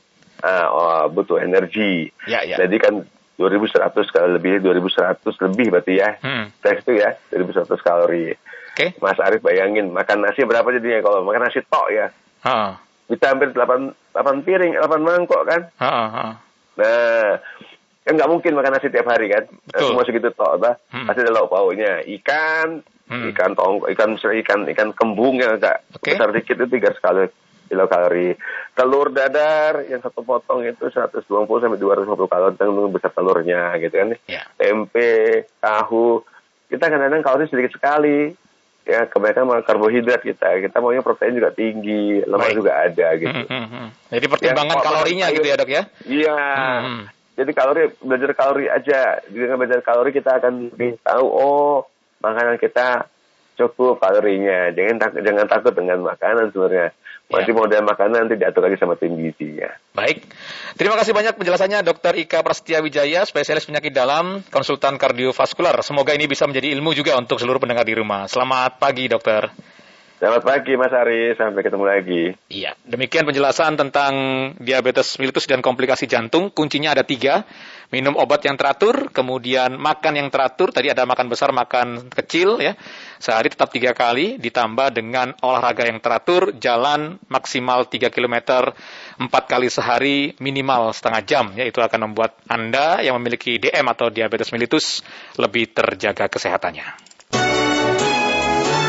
uh, 0.42 1.07
butuh 1.11 1.38
energi. 1.38 2.11
Ya, 2.27 2.42
ya. 2.42 2.66
jadi 2.66 2.77
kan 2.83 2.94
2100 3.40 4.12
kalau 4.12 4.29
lebih 4.37 4.61
2100 4.61 5.25
lebih 5.49 5.66
berarti 5.73 5.95
ya. 5.99 6.11
Hmm. 6.21 6.53
Tes 6.61 6.85
itu 6.85 6.92
ya 7.01 7.16
2100 7.33 7.81
kalori. 7.81 8.33
Oke. 8.33 8.37
Okay. 8.77 8.88
Mas 9.01 9.21
Arif 9.21 9.40
bayangin 9.45 9.92
makan 9.92 10.25
nasi 10.25 10.45
berapa 10.45 10.68
jadinya 10.73 11.01
kalau 11.05 11.25
makan 11.25 11.42
nasi 11.49 11.61
tok 11.64 11.88
ya. 11.92 12.07
Ha. 12.45 12.77
Bisa 13.09 13.33
hampir 13.33 13.53
8 13.53 13.92
8 14.12 14.47
piring, 14.47 14.73
8 14.77 15.01
mangkok 15.01 15.42
kan? 15.45 15.61
Ha, 15.81 15.92
ha. 16.09 16.27
Nah, 16.73 17.31
kan 18.03 18.12
nggak 18.16 18.31
mungkin 18.31 18.57
makan 18.57 18.73
nasi 18.77 18.88
tiap 18.88 19.09
hari 19.09 19.29
kan? 19.29 19.45
Betul. 19.68 19.92
Semua 19.92 20.05
segitu 20.09 20.31
tok, 20.33 20.53
apa? 20.61 20.81
Hmm. 20.88 21.09
Pasti 21.09 21.21
ada 21.21 21.33
lauk 21.37 21.53
pauknya. 21.53 22.01
Ikan, 22.05 22.81
hmm. 23.09 23.25
ikan 23.33 23.53
tong, 23.53 23.85
ikan 23.92 24.16
ikan 24.16 24.61
ikan 24.73 24.88
kembung 24.97 25.37
yang 25.40 25.61
agak 25.61 25.85
okay. 25.97 26.16
besar 26.16 26.33
dikit 26.33 26.57
itu 26.61 26.66
tiga 26.68 26.90
sekali 26.97 27.29
kilokalori. 27.73 28.37
Telur 28.77 29.09
dadar 29.09 29.89
yang 29.89 30.05
satu 30.05 30.21
potong 30.21 30.61
itu 30.69 30.93
120 30.93 31.25
sampai 31.25 31.81
250 31.81 32.29
kalori 32.29 32.55
tergantung 32.61 32.93
besar 32.93 33.11
telurnya 33.17 33.73
gitu 33.81 33.95
kan. 33.97 34.09
Yeah. 34.29 34.45
Tempe, 34.61 35.49
tahu, 35.57 36.21
kita 36.69 36.85
kadang-kadang 36.93 37.25
kalori 37.25 37.49
sedikit 37.49 37.73
sekali. 37.73 38.37
Ya, 38.83 39.07
kebanyakan 39.07 39.47
makan 39.47 39.63
karbohidrat 39.63 40.27
kita. 40.27 40.59
Kita 40.59 40.83
maunya 40.83 41.07
protein 41.07 41.39
juga 41.39 41.55
tinggi, 41.55 42.19
lemak 42.27 42.51
Baik. 42.51 42.59
juga 42.59 42.73
ada 42.83 43.09
gitu. 43.15 43.31
Hmm, 43.31 43.47
hmm, 43.47 43.67
hmm. 43.71 43.89
Jadi 44.11 44.27
pertimbangan 44.27 44.75
ya, 44.75 44.83
kalorinya 44.83 45.27
gitu 45.31 45.47
ya, 45.47 45.55
Dok 45.55 45.71
ya? 45.71 45.83
Iya. 46.03 46.39
Hmm, 46.43 46.83
hmm. 46.83 47.03
Jadi 47.39 47.51
kalori 47.55 47.83
belajar 48.03 48.31
kalori 48.35 48.67
aja. 48.67 49.01
Dengan 49.31 49.57
belajar 49.63 49.81
kalori 49.87 50.11
kita 50.11 50.43
akan 50.43 50.75
lebih 50.75 50.99
tahu 50.99 51.27
oh, 51.31 51.87
makanan 52.19 52.59
kita 52.59 53.07
cukup 53.57 54.03
kalorinya. 54.03 54.75
Jangan 54.75 54.97
tak, 54.99 55.11
jangan 55.23 55.47
takut 55.47 55.73
dengan 55.79 55.99
makanan 56.03 56.51
sebenarnya. 56.51 56.91
Masih 57.33 57.57
ya. 57.57 57.59
model 57.59 57.83
makanan 57.88 58.29
tidak 58.29 58.40
diatur 58.45 58.62
lagi 58.68 58.77
sama 58.77 58.95
tim 59.01 59.16
gizinya. 59.16 59.73
Baik. 59.97 60.29
Terima 60.77 61.01
kasih 61.01 61.16
banyak 61.16 61.35
penjelasannya 61.40 61.81
Dr. 61.81 62.14
Ika 62.21 62.45
Prasetya 62.45 62.85
Wijaya, 62.85 63.25
spesialis 63.25 63.64
penyakit 63.64 63.97
dalam, 63.97 64.45
konsultan 64.53 65.01
kardiovaskular. 65.01 65.81
Semoga 65.81 66.12
ini 66.12 66.29
bisa 66.29 66.45
menjadi 66.45 66.68
ilmu 66.77 66.92
juga 66.92 67.16
untuk 67.16 67.40
seluruh 67.40 67.59
pendengar 67.59 67.88
di 67.88 67.97
rumah. 67.97 68.29
Selamat 68.29 68.77
pagi, 68.77 69.09
dokter. 69.09 69.49
Selamat 70.23 70.47
pagi 70.47 70.79
Mas 70.79 70.95
Ari, 70.95 71.35
sampai 71.35 71.66
ketemu 71.66 71.83
lagi. 71.83 72.23
Iya, 72.47 72.79
demikian 72.87 73.27
penjelasan 73.27 73.75
tentang 73.75 74.14
diabetes 74.55 75.18
mellitus 75.18 75.51
dan 75.51 75.59
komplikasi 75.59 76.07
jantung. 76.07 76.47
Kuncinya 76.55 76.95
ada 76.95 77.03
tiga, 77.03 77.42
minum 77.92 78.16
obat 78.16 78.40
yang 78.48 78.57
teratur, 78.57 79.12
kemudian 79.12 79.76
makan 79.76 80.16
yang 80.16 80.33
teratur. 80.33 80.72
Tadi 80.72 80.88
ada 80.88 81.05
makan 81.05 81.28
besar, 81.28 81.52
makan 81.52 82.09
kecil 82.09 82.59
ya. 82.59 82.72
Sehari 83.20 83.52
tetap 83.52 83.68
tiga 83.70 83.92
kali, 83.92 84.40
ditambah 84.40 84.96
dengan 84.96 85.37
olahraga 85.44 85.87
yang 85.87 86.00
teratur, 86.00 86.57
jalan 86.57 87.20
maksimal 87.28 87.87
3 87.87 88.11
km, 88.11 88.72
empat 89.20 89.44
kali 89.46 89.68
sehari, 89.68 90.35
minimal 90.40 90.90
setengah 90.96 91.22
jam. 91.22 91.44
Ya, 91.55 91.68
itu 91.68 91.78
akan 91.78 92.11
membuat 92.11 92.35
Anda 92.48 93.05
yang 93.05 93.20
memiliki 93.20 93.61
DM 93.61 93.87
atau 93.87 94.09
diabetes 94.09 94.50
mellitus 94.50 95.05
lebih 95.37 95.70
terjaga 95.70 96.26
kesehatannya. 96.26 97.12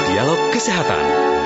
Dialog 0.09 0.41
Kesehatan. 0.55 1.42